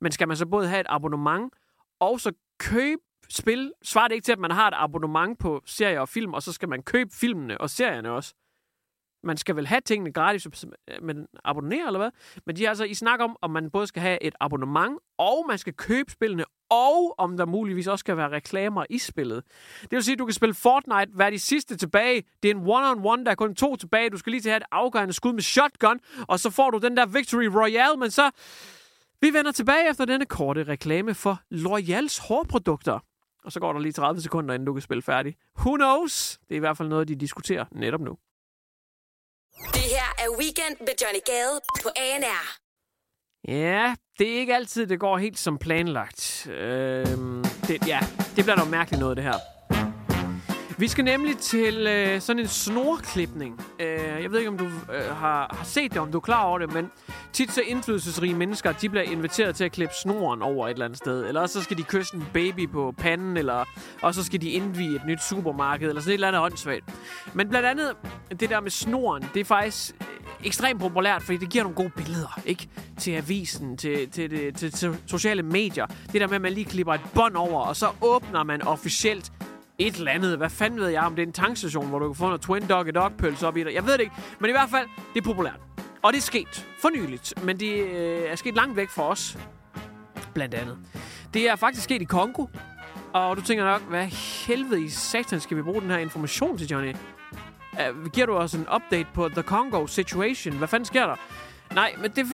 Men 0.00 0.12
skal 0.12 0.28
man 0.28 0.36
så 0.36 0.46
både 0.46 0.68
have 0.68 0.80
et 0.80 0.86
abonnement 0.88 1.52
og 2.00 2.20
så 2.20 2.32
købe 2.58 3.02
spil? 3.28 3.72
Svarer 3.82 4.08
det 4.08 4.14
ikke 4.14 4.24
til, 4.24 4.32
at 4.32 4.38
man 4.38 4.50
har 4.50 4.68
et 4.68 4.74
abonnement 4.76 5.38
på 5.38 5.62
serier 5.66 6.00
og 6.00 6.08
film, 6.08 6.34
og 6.34 6.42
så 6.42 6.52
skal 6.52 6.68
man 6.68 6.82
købe 6.82 7.10
filmene 7.12 7.60
og 7.60 7.70
serierne 7.70 8.10
også? 8.10 8.34
Man 9.24 9.36
skal 9.36 9.56
vel 9.56 9.66
have 9.66 9.80
tingene 9.80 10.12
gratis, 10.12 10.44
hvis 10.44 10.64
man 11.02 11.18
øh, 11.18 11.24
abonnerer, 11.44 11.86
eller 11.86 12.00
hvad? 12.00 12.10
Men 12.46 12.56
de 12.56 12.64
er 12.64 12.68
altså 12.68 12.84
i 12.84 12.94
snak 12.94 13.20
om, 13.20 13.36
om 13.42 13.50
man 13.50 13.70
både 13.70 13.86
skal 13.86 14.02
have 14.02 14.22
et 14.22 14.34
abonnement, 14.40 14.98
og 15.18 15.44
man 15.48 15.58
skal 15.58 15.72
købe 15.72 16.10
spillene, 16.10 16.44
og 16.70 17.14
om 17.18 17.36
der 17.36 17.46
muligvis 17.46 17.86
også 17.86 18.00
skal 18.00 18.16
være 18.16 18.28
reklamer 18.28 18.84
i 18.90 18.98
spillet. 18.98 19.42
Det 19.80 19.90
vil 19.90 20.04
sige, 20.04 20.12
at 20.12 20.18
du 20.18 20.24
kan 20.24 20.34
spille 20.34 20.54
Fortnite, 20.54 21.18
være 21.18 21.30
de 21.30 21.38
sidste 21.38 21.76
tilbage. 21.76 22.22
Det 22.42 22.50
er 22.50 22.54
en 22.54 22.66
one-on-one, 22.66 23.24
der 23.24 23.30
er 23.30 23.34
kun 23.34 23.54
to 23.54 23.76
tilbage. 23.76 24.10
Du 24.10 24.16
skal 24.16 24.30
lige 24.30 24.40
til 24.40 24.48
at 24.48 24.52
have 24.52 24.60
et 24.60 24.66
afgørende 24.72 25.14
skud 25.14 25.32
med 25.32 25.42
shotgun, 25.42 26.00
og 26.28 26.40
så 26.40 26.50
får 26.50 26.70
du 26.70 26.78
den 26.78 26.96
der 26.96 27.06
Victory 27.06 27.44
Royale, 27.44 27.96
men 27.96 28.10
så... 28.10 28.30
Vi 29.20 29.32
vender 29.32 29.52
tilbage 29.52 29.90
efter 29.90 30.04
denne 30.04 30.26
korte 30.26 30.62
reklame 30.62 31.14
for 31.14 31.40
Loyals 31.50 32.18
hårprodukter. 32.18 32.98
Og 33.44 33.52
så 33.52 33.60
går 33.60 33.72
der 33.72 33.80
lige 33.80 33.92
30 33.92 34.20
sekunder, 34.20 34.54
inden 34.54 34.66
du 34.66 34.72
kan 34.72 34.82
spille 34.82 35.02
færdig. 35.02 35.36
Who 35.58 35.76
knows? 35.76 36.38
Det 36.48 36.54
er 36.54 36.56
i 36.56 36.58
hvert 36.58 36.76
fald 36.76 36.88
noget, 36.88 37.08
de 37.08 37.14
diskuterer 37.14 37.64
netop 37.72 38.00
nu. 38.00 38.16
Det 39.58 39.82
her 39.96 40.08
er 40.24 40.28
Weekend 40.38 40.76
med 40.80 40.94
Johnny 41.02 41.20
Gade 41.26 41.60
på 41.82 41.88
ANR. 41.96 42.44
Ja, 43.48 43.94
det 44.18 44.34
er 44.34 44.38
ikke 44.38 44.54
altid, 44.54 44.86
det 44.86 45.00
går 45.00 45.18
helt 45.18 45.38
som 45.38 45.58
planlagt. 45.58 46.46
Øhm, 46.50 47.44
det, 47.68 47.86
ja, 47.86 48.00
det 48.36 48.44
bliver 48.44 48.56
dog 48.56 48.68
mærkeligt 48.68 49.00
noget, 49.00 49.16
det 49.16 49.24
her. 49.24 49.38
Vi 50.78 50.88
skal 50.88 51.04
nemlig 51.04 51.38
til 51.38 51.86
øh, 51.86 52.20
sådan 52.20 52.40
en 52.42 52.48
snorklipning. 52.48 53.60
Øh, 53.80 54.22
jeg 54.22 54.32
ved 54.32 54.38
ikke, 54.38 54.50
om 54.50 54.58
du 54.58 54.64
øh, 54.64 55.16
har, 55.16 55.54
har 55.56 55.64
set 55.64 55.92
det, 55.92 56.00
om 56.00 56.12
du 56.12 56.18
er 56.18 56.20
klar 56.20 56.42
over 56.44 56.58
det, 56.58 56.72
men 56.72 56.90
tit 57.32 57.52
så 57.52 57.60
indflydelsesrige 57.66 58.34
mennesker, 58.34 58.72
de 58.72 58.88
bliver 58.88 59.02
inviteret 59.02 59.56
til 59.56 59.64
at 59.64 59.72
klippe 59.72 59.94
snoren 60.02 60.42
over 60.42 60.66
et 60.66 60.72
eller 60.72 60.84
andet 60.84 60.98
sted. 60.98 61.26
Eller 61.26 61.46
så 61.46 61.62
skal 61.62 61.76
de 61.76 61.82
kysse 61.82 62.16
en 62.16 62.24
baby 62.32 62.68
på 62.68 62.94
panden, 62.98 63.36
eller 63.36 63.64
og 64.02 64.14
så 64.14 64.24
skal 64.24 64.40
de 64.40 64.50
indvige 64.50 64.96
et 64.96 65.02
nyt 65.06 65.22
supermarked, 65.22 65.88
eller 65.88 66.02
sådan 66.02 66.10
et 66.10 66.14
eller 66.14 66.28
andet 66.28 66.42
åndssvagt. 66.42 66.84
Men 67.34 67.48
blandt 67.48 67.68
andet, 67.68 67.92
det 68.40 68.50
der 68.50 68.60
med 68.60 68.70
snoren, 68.70 69.24
det 69.34 69.40
er 69.40 69.44
faktisk 69.44 69.94
øh, 70.00 70.46
ekstremt 70.46 70.80
populært, 70.80 71.22
fordi 71.22 71.38
det 71.38 71.50
giver 71.50 71.64
nogle 71.64 71.76
gode 71.76 71.90
billeder, 71.96 72.40
ikke? 72.46 72.68
Til 72.98 73.10
avisen, 73.10 73.76
til, 73.76 74.10
til, 74.10 74.30
til, 74.30 74.54
til, 74.54 74.72
til 74.72 74.96
sociale 75.06 75.42
medier. 75.42 75.86
Det 75.86 76.20
der 76.20 76.26
med, 76.26 76.34
at 76.34 76.42
man 76.42 76.52
lige 76.52 76.64
klipper 76.64 76.94
et 76.94 77.00
bånd 77.14 77.36
over, 77.36 77.60
og 77.60 77.76
så 77.76 77.86
åbner 78.00 78.44
man 78.44 78.62
officielt 78.62 79.32
et 79.78 79.94
eller 79.94 80.12
andet. 80.12 80.36
Hvad 80.36 80.50
fanden 80.50 80.80
ved 80.80 80.88
jeg, 80.88 81.02
om 81.02 81.16
det 81.16 81.22
er 81.22 81.26
en 81.26 81.32
tankstation, 81.32 81.88
hvor 81.88 81.98
du 81.98 82.08
kan 82.08 82.14
få 82.14 82.24
noget 82.24 82.40
Twin 82.40 82.66
Dog 82.66 82.94
Dog 82.94 83.12
pølse 83.18 83.46
op 83.46 83.56
i 83.56 83.64
dig. 83.64 83.74
Jeg 83.74 83.86
ved 83.86 83.92
det 83.92 84.00
ikke, 84.00 84.14
men 84.40 84.50
i 84.50 84.52
hvert 84.52 84.70
fald, 84.70 84.88
det 85.14 85.20
er 85.20 85.24
populært. 85.24 85.60
Og 86.02 86.12
det 86.12 86.18
er 86.18 86.22
sket 86.22 86.68
for 86.80 86.90
nyligt, 86.90 87.44
men 87.44 87.60
det 87.60 87.72
øh, 87.72 88.30
er 88.30 88.36
sket 88.36 88.54
langt 88.54 88.76
væk 88.76 88.88
fra 88.88 89.08
os, 89.08 89.38
blandt 90.34 90.54
andet. 90.54 90.78
Det 91.34 91.48
er 91.48 91.56
faktisk 91.56 91.84
sket 91.84 92.02
i 92.02 92.04
Kongo, 92.04 92.46
og 93.12 93.36
du 93.36 93.42
tænker 93.42 93.64
nok, 93.64 93.82
hvad 93.82 94.06
helvede 94.46 94.84
i 94.84 94.88
satan 94.88 95.40
skal 95.40 95.56
vi 95.56 95.62
bruge 95.62 95.80
den 95.80 95.90
her 95.90 95.98
information 95.98 96.58
til, 96.58 96.68
Johnny? 96.68 96.94
Uh, 97.72 98.10
giver 98.10 98.26
du 98.26 98.34
os 98.34 98.54
en 98.54 98.66
update 98.74 99.06
på 99.14 99.28
The 99.28 99.42
Congo 99.42 99.86
situation? 99.86 100.56
Hvad 100.56 100.68
fanden 100.68 100.84
sker 100.84 101.06
der? 101.06 101.16
Nej, 101.74 101.94
men 102.00 102.10
det 102.10 102.33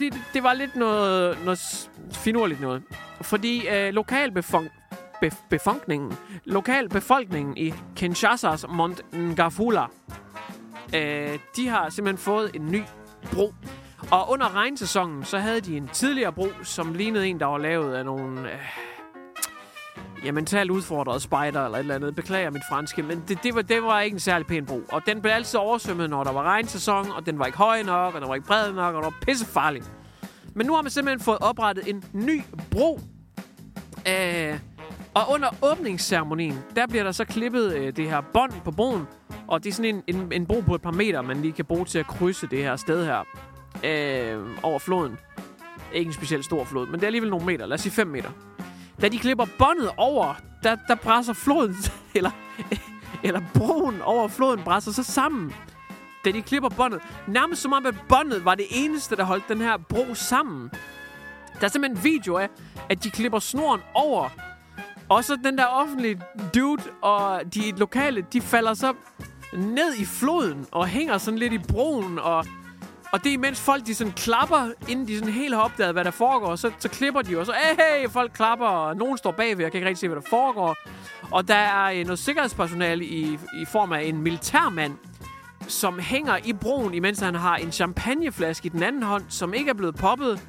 Det, 0.00 0.14
det 0.34 0.42
var 0.42 0.52
lidt 0.52 0.76
noget, 0.76 1.38
noget 1.44 1.90
finurligt 2.12 2.60
noget. 2.60 2.82
Fordi 3.20 3.68
øh, 3.68 3.92
lokalbefolkningen 3.94 4.80
bef, 5.20 5.34
befolkningen, 5.50 6.12
lokalbefolkningen 6.44 7.56
i 7.56 7.74
Kinshasas 7.96 8.66
Montngafula, 8.68 9.86
øh, 10.94 11.38
de 11.56 11.68
har 11.68 11.90
simpelthen 11.90 12.18
fået 12.18 12.50
en 12.54 12.66
ny 12.66 12.82
bro. 13.32 13.54
Og 14.10 14.30
under 14.30 14.54
regnsæsonen, 14.54 15.24
så 15.24 15.38
havde 15.38 15.60
de 15.60 15.76
en 15.76 15.88
tidligere 15.88 16.32
bro, 16.32 16.48
som 16.62 16.94
lignede 16.94 17.28
en, 17.28 17.40
der 17.40 17.46
var 17.46 17.58
lavet 17.58 17.94
af 17.94 18.04
nogle... 18.04 18.52
Øh, 18.52 18.58
ja, 20.24 20.32
mentalt 20.32 20.70
udfordret 20.70 21.22
spejder 21.22 21.64
eller 21.64 21.78
et 21.78 21.80
eller 21.80 21.94
andet. 21.94 22.14
Beklager 22.14 22.50
mit 22.50 22.62
franske, 22.70 23.02
men 23.02 23.22
det, 23.28 23.42
det, 23.42 23.54
var, 23.54 23.62
det 23.62 23.82
var 23.82 24.00
ikke 24.00 24.14
en 24.14 24.20
særlig 24.20 24.46
pæn 24.46 24.66
bro. 24.66 24.82
Og 24.92 25.02
den 25.06 25.22
blev 25.22 25.32
altid 25.32 25.58
oversvømmet, 25.58 26.10
når 26.10 26.24
der 26.24 26.32
var 26.32 26.42
regnsæson, 26.42 27.10
og 27.10 27.26
den 27.26 27.38
var 27.38 27.46
ikke 27.46 27.58
høj 27.58 27.82
nok, 27.82 28.14
og 28.14 28.20
den 28.20 28.28
var 28.28 28.34
ikke 28.34 28.46
bred 28.46 28.72
nok, 28.72 28.94
og 28.94 29.02
den 29.02 29.12
var 29.12 29.26
pissefarlig. 29.26 29.82
Men 30.54 30.66
nu 30.66 30.74
har 30.74 30.82
man 30.82 30.90
simpelthen 30.90 31.20
fået 31.24 31.38
oprettet 31.40 31.88
en 31.88 32.04
ny 32.12 32.42
bro. 32.70 33.00
Øh, 34.08 34.58
og 35.14 35.22
under 35.30 35.48
åbningsceremonien, 35.62 36.58
der 36.76 36.86
bliver 36.86 37.04
der 37.04 37.12
så 37.12 37.24
klippet 37.24 37.74
øh, 37.74 37.96
det 37.96 38.10
her 38.10 38.20
bånd 38.20 38.52
på 38.64 38.70
broen. 38.70 39.06
Og 39.48 39.64
det 39.64 39.70
er 39.70 39.74
sådan 39.74 40.02
en, 40.06 40.16
en, 40.16 40.32
en 40.32 40.46
bro 40.46 40.60
på 40.60 40.74
et 40.74 40.82
par 40.82 40.90
meter, 40.90 41.22
man 41.22 41.42
lige 41.42 41.52
kan 41.52 41.64
bruge 41.64 41.84
til 41.84 41.98
at 41.98 42.06
krydse 42.06 42.46
det 42.46 42.58
her 42.58 42.76
sted 42.76 43.04
her. 43.04 43.24
Øh, 43.84 44.46
over 44.62 44.78
floden. 44.78 45.18
Ikke 45.92 46.08
en 46.08 46.12
specielt 46.12 46.44
stor 46.44 46.64
flod, 46.64 46.86
men 46.86 46.94
det 46.94 47.02
er 47.02 47.06
alligevel 47.06 47.30
nogle 47.30 47.46
meter. 47.46 47.66
Lad 47.66 47.74
os 47.74 47.80
sige 47.80 47.92
5 47.92 48.06
meter. 48.06 48.30
Da 49.00 49.08
de 49.08 49.18
klipper 49.18 49.46
båndet 49.58 49.90
over, 49.96 50.34
der, 50.62 50.76
der 50.88 50.94
brænder 50.94 51.32
floden, 51.32 51.76
eller, 52.14 52.30
eller 53.22 53.40
broen 53.54 54.02
over 54.02 54.28
floden 54.28 54.64
brænder 54.64 54.92
så 54.92 55.02
sammen. 55.02 55.54
Da 56.24 56.30
de 56.30 56.42
klipper 56.42 56.68
båndet. 56.68 57.00
Nærmest 57.28 57.62
som 57.62 57.72
om, 57.72 57.86
at 57.86 57.94
båndet 58.08 58.44
var 58.44 58.54
det 58.54 58.66
eneste, 58.70 59.16
der 59.16 59.24
holdt 59.24 59.48
den 59.48 59.60
her 59.60 59.76
bro 59.76 60.14
sammen. 60.14 60.70
Der 61.60 61.66
er 61.66 61.68
simpelthen 61.68 61.98
en 61.98 62.04
video 62.04 62.36
af, 62.36 62.48
at 62.90 63.04
de 63.04 63.10
klipper 63.10 63.38
snoren 63.38 63.80
over. 63.94 64.28
Og 65.08 65.24
så 65.24 65.36
den 65.44 65.58
der 65.58 65.66
offentlige 65.66 66.20
dude 66.54 66.82
og 67.02 67.42
de 67.54 67.72
lokale, 67.76 68.26
de 68.32 68.40
falder 68.40 68.74
så 68.74 68.94
ned 69.52 69.94
i 69.98 70.04
floden 70.04 70.66
og 70.72 70.86
hænger 70.86 71.18
sådan 71.18 71.38
lidt 71.38 71.52
i 71.52 71.58
broen. 71.58 72.18
Og, 72.18 72.46
og 73.12 73.24
det 73.24 73.30
er 73.30 73.34
imens 73.34 73.60
folk 73.60 73.86
de 73.86 73.94
sådan 73.94 74.12
klapper, 74.12 74.72
inden 74.88 75.08
de 75.08 75.18
sådan 75.18 75.32
helt 75.32 75.54
har 75.54 75.62
opdaget, 75.62 75.94
hvad 75.94 76.04
der 76.04 76.10
foregår. 76.10 76.56
Så, 76.56 76.72
så 76.78 76.88
klipper 76.88 77.22
de, 77.22 77.38
og 77.38 77.46
så 77.46 77.52
hey, 77.52 78.08
folk 78.08 78.32
klapper, 78.32 78.66
og 78.66 78.96
nogen 78.96 79.18
står 79.18 79.30
bagved, 79.30 79.62
jeg 79.62 79.72
kan 79.72 79.78
ikke 79.78 79.88
rigtig 79.88 80.00
se, 80.00 80.08
hvad 80.08 80.16
der 80.16 80.28
foregår. 80.30 80.76
Og 81.30 81.48
der 81.48 81.54
er 81.54 81.92
øh, 81.92 82.04
noget 82.04 82.18
sikkerhedspersonale 82.18 83.04
i, 83.04 83.32
i 83.32 83.64
form 83.72 83.92
af 83.92 84.02
en 84.02 84.22
militærmand, 84.22 84.92
som 85.68 85.98
hænger 85.98 86.38
i 86.44 86.52
broen, 86.52 86.94
imens 86.94 87.20
han 87.20 87.34
har 87.34 87.56
en 87.56 87.72
champagneflaske 87.72 88.66
i 88.66 88.68
den 88.68 88.82
anden 88.82 89.02
hånd, 89.02 89.24
som 89.28 89.54
ikke 89.54 89.70
er 89.70 89.74
blevet 89.74 89.94
poppet. 89.94 90.40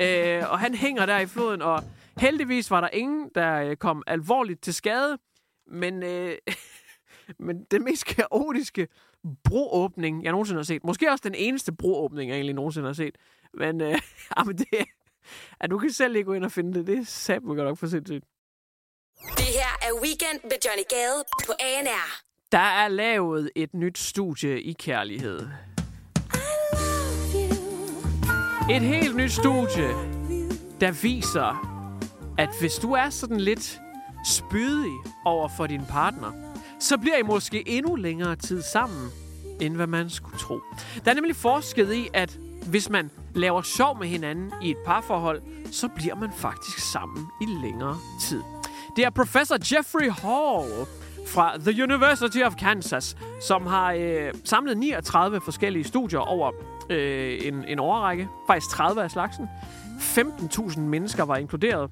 Øh, 0.00 0.42
og 0.50 0.58
han 0.58 0.74
hænger 0.74 1.06
der 1.06 1.18
i 1.18 1.26
floden, 1.26 1.62
og 1.62 1.84
heldigvis 2.18 2.70
var 2.70 2.80
der 2.80 2.88
ingen, 2.92 3.30
der 3.34 3.62
øh, 3.62 3.76
kom 3.76 4.02
alvorligt 4.06 4.62
til 4.62 4.74
skade. 4.74 5.18
Men, 5.72 6.02
øh, 6.02 6.34
men 7.38 7.64
den 7.70 7.84
mest 7.84 8.04
kaotiske 8.06 8.88
broåbning, 9.44 10.24
jeg 10.24 10.32
nogensinde 10.32 10.58
har 10.58 10.64
set. 10.64 10.84
Måske 10.84 11.10
også 11.10 11.22
den 11.24 11.34
eneste 11.34 11.72
broåbning, 11.72 12.28
jeg 12.30 12.34
egentlig 12.34 12.54
nogensinde 12.54 12.86
har 12.88 12.92
set. 12.94 13.16
Men, 13.54 13.80
øh, 13.80 13.98
jamen 14.36 14.58
det, 14.58 14.66
at 15.60 15.70
du 15.70 15.78
kan 15.78 15.90
selv 15.90 16.12
lige 16.12 16.24
gå 16.24 16.32
ind 16.32 16.44
og 16.44 16.52
finde 16.52 16.74
det, 16.74 16.86
det 16.86 16.98
er 16.98 17.04
satme 17.04 17.54
godt 17.54 17.68
nok 17.68 17.78
for 17.78 17.86
sindssygt. 17.86 18.24
Det 19.36 19.44
her 19.44 19.88
er 19.88 20.02
Weekend 20.02 20.40
med 20.42 20.58
Johnny 20.64 20.84
Gade 20.90 21.24
på 21.46 21.52
ANR. 21.60 22.22
Der 22.52 22.58
er 22.58 22.88
lavet 22.88 23.50
et 23.56 23.74
nyt 23.74 23.98
studie 23.98 24.62
i 24.62 24.72
kærlighed. 24.72 25.40
Et 28.70 28.82
helt 28.82 29.16
nyt 29.16 29.32
studie, 29.32 29.88
der 30.80 31.02
viser, 31.02 31.76
at 32.38 32.48
hvis 32.60 32.74
du 32.74 32.92
er 32.92 33.10
sådan 33.10 33.40
lidt 33.40 33.80
spydig 34.26 34.92
over 35.24 35.48
for 35.56 35.66
din 35.66 35.82
partner, 35.88 36.45
så 36.80 36.98
bliver 36.98 37.16
I 37.16 37.22
måske 37.22 37.68
endnu 37.68 37.94
længere 37.94 38.36
tid 38.36 38.62
sammen, 38.62 39.08
end 39.60 39.76
hvad 39.76 39.86
man 39.86 40.10
skulle 40.10 40.38
tro. 40.38 40.60
Der 41.04 41.10
er 41.10 41.14
nemlig 41.14 41.36
forsket 41.36 41.92
i, 41.92 42.08
at 42.14 42.38
hvis 42.70 42.90
man 42.90 43.10
laver 43.34 43.62
sjov 43.62 43.98
med 43.98 44.06
hinanden 44.06 44.52
i 44.62 44.70
et 44.70 44.76
parforhold, 44.86 45.42
så 45.72 45.88
bliver 45.88 46.14
man 46.14 46.32
faktisk 46.32 46.78
sammen 46.78 47.26
i 47.40 47.46
længere 47.62 47.96
tid. 48.20 48.42
Det 48.96 49.04
er 49.04 49.10
professor 49.10 49.56
Jeffrey 49.74 50.10
Hall 50.10 50.86
fra 51.26 51.58
The 51.58 51.82
University 51.82 52.38
of 52.38 52.54
Kansas, 52.54 53.16
som 53.40 53.66
har 53.66 53.92
øh, 53.92 54.34
samlet 54.44 54.76
39 54.76 55.40
forskellige 55.40 55.84
studier 55.84 56.20
over 56.20 56.52
øh, 56.90 57.38
en, 57.42 57.64
en 57.68 57.78
overrække. 57.78 58.28
Faktisk 58.46 58.70
30 58.70 59.02
af 59.02 59.10
slagsen. 59.10 59.48
15.000 59.98 60.80
mennesker 60.80 61.24
var 61.24 61.36
inkluderet. 61.36 61.90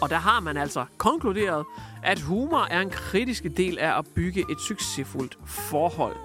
Og 0.00 0.10
der 0.10 0.16
har 0.16 0.40
man 0.40 0.56
altså 0.56 0.84
konkluderet, 0.98 1.64
at 2.02 2.20
humor 2.20 2.66
er 2.70 2.80
en 2.80 2.90
kritisk 2.90 3.44
del 3.56 3.78
af 3.78 3.98
at 3.98 4.04
bygge 4.14 4.44
et 4.50 4.60
succesfuldt 4.60 5.38
forhold. 5.46 6.16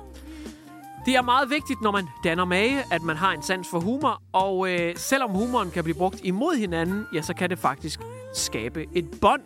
Det 1.05 1.15
er 1.15 1.21
meget 1.21 1.49
vigtigt, 1.49 1.81
når 1.81 1.91
man 1.91 2.07
danner 2.23 2.45
mage, 2.45 2.83
at 2.91 3.01
man 3.01 3.15
har 3.15 3.31
en 3.31 3.43
sans 3.43 3.67
for 3.67 3.79
humor, 3.79 4.21
og 4.33 4.71
øh, 4.71 4.95
selvom 4.97 5.31
humoren 5.31 5.71
kan 5.71 5.83
blive 5.83 5.95
brugt 5.95 6.19
imod 6.23 6.55
hinanden, 6.57 7.05
ja, 7.13 7.21
så 7.21 7.33
kan 7.33 7.49
det 7.49 7.59
faktisk 7.59 7.99
skabe 8.33 8.85
et 8.93 9.05
bånd. 9.21 9.41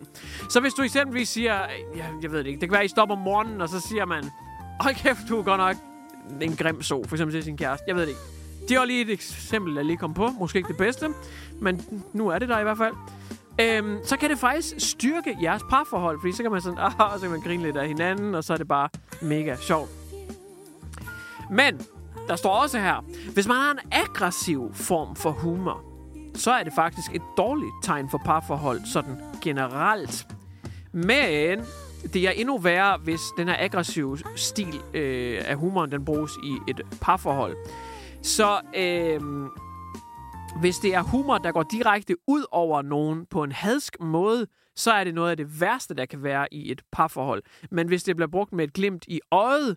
Så 0.50 0.60
hvis 0.60 0.74
du 0.74 0.82
eksempelvis 0.82 1.28
siger, 1.28 1.54
ja, 1.96 2.04
jeg 2.22 2.32
ved 2.32 2.38
det 2.38 2.46
ikke, 2.46 2.60
det 2.60 2.68
kan 2.68 2.72
være, 2.72 2.80
at 2.80 2.86
I 2.86 2.88
stopper 2.88 3.16
om 3.16 3.22
morgenen, 3.22 3.60
og 3.60 3.68
så 3.68 3.80
siger 3.80 4.04
man, 4.04 4.24
hold 4.80 4.94
kæft, 4.94 5.18
du 5.28 5.38
er 5.38 5.42
godt 5.42 5.58
nok 5.58 5.76
en 6.40 6.56
grim 6.56 6.82
så, 6.82 7.04
for 7.06 7.16
eksempel 7.16 7.34
til 7.34 7.44
sin 7.44 7.56
kæreste. 7.56 7.84
Jeg 7.88 7.96
ved 7.96 8.02
det 8.02 8.08
ikke. 8.08 8.20
Det 8.68 8.78
var 8.78 8.84
lige 8.84 9.00
et 9.00 9.10
eksempel, 9.10 9.74
jeg 9.74 9.84
lige 9.84 9.96
kom 9.96 10.14
på. 10.14 10.28
Måske 10.28 10.56
ikke 10.56 10.68
det 10.68 10.76
bedste, 10.76 11.08
men 11.60 12.04
nu 12.12 12.28
er 12.28 12.38
det 12.38 12.48
der 12.48 12.58
i 12.58 12.62
hvert 12.62 12.78
fald. 12.78 12.94
Øhm, 13.60 13.98
så 14.04 14.16
kan 14.16 14.30
det 14.30 14.38
faktisk 14.38 14.74
styrke 14.78 15.36
jeres 15.42 15.62
parforhold, 15.70 16.20
fordi 16.20 16.32
så 16.32 16.42
kan 16.42 16.52
man 16.52 16.60
sådan, 16.60 16.78
ah, 16.78 17.12
så 17.14 17.20
kan 17.20 17.30
man 17.30 17.40
grine 17.40 17.62
lidt 17.62 17.76
af 17.76 17.88
hinanden, 17.88 18.34
og 18.34 18.44
så 18.44 18.52
er 18.52 18.56
det 18.56 18.68
bare 18.68 18.88
mega 19.22 19.56
sjovt. 19.56 19.90
Men 21.50 21.80
der 22.28 22.36
står 22.36 22.50
også 22.50 22.78
her, 22.78 23.04
hvis 23.34 23.48
man 23.48 23.56
har 23.56 23.70
en 23.70 23.78
aggressiv 23.92 24.70
form 24.74 25.16
for 25.16 25.30
humor, 25.30 25.84
så 26.34 26.50
er 26.50 26.62
det 26.62 26.72
faktisk 26.72 27.14
et 27.14 27.22
dårligt 27.36 27.72
tegn 27.82 28.10
for 28.10 28.18
parforhold, 28.24 28.80
sådan 28.92 29.16
generelt. 29.42 30.26
Men 30.92 31.60
det 32.12 32.28
er 32.28 32.30
endnu 32.30 32.58
værre, 32.58 32.98
hvis 33.04 33.20
den 33.36 33.48
her 33.48 33.56
aggressive 33.58 34.18
stil 34.36 34.80
øh, 34.94 35.42
af 35.44 35.56
humoren, 35.56 35.92
den 35.92 36.04
bruges 36.04 36.32
i 36.44 36.70
et 36.70 36.80
parforhold. 37.00 37.56
Så 38.22 38.60
øh, 38.76 39.20
hvis 40.56 40.78
det 40.78 40.94
er 40.94 41.02
humor, 41.02 41.38
der 41.38 41.52
går 41.52 41.62
direkte 41.62 42.16
ud 42.26 42.44
over 42.50 42.82
nogen 42.82 43.26
på 43.26 43.44
en 43.44 43.52
hadsk 43.52 43.96
måde, 44.00 44.46
så 44.76 44.92
er 44.92 45.04
det 45.04 45.14
noget 45.14 45.30
af 45.30 45.36
det 45.36 45.60
værste, 45.60 45.94
der 45.94 46.06
kan 46.06 46.22
være 46.22 46.54
i 46.54 46.72
et 46.72 46.82
parforhold. 46.92 47.42
Men 47.70 47.88
hvis 47.88 48.02
det 48.02 48.16
bliver 48.16 48.28
brugt 48.28 48.52
med 48.52 48.64
et 48.64 48.72
glimt 48.72 49.04
i 49.08 49.20
øjet, 49.30 49.76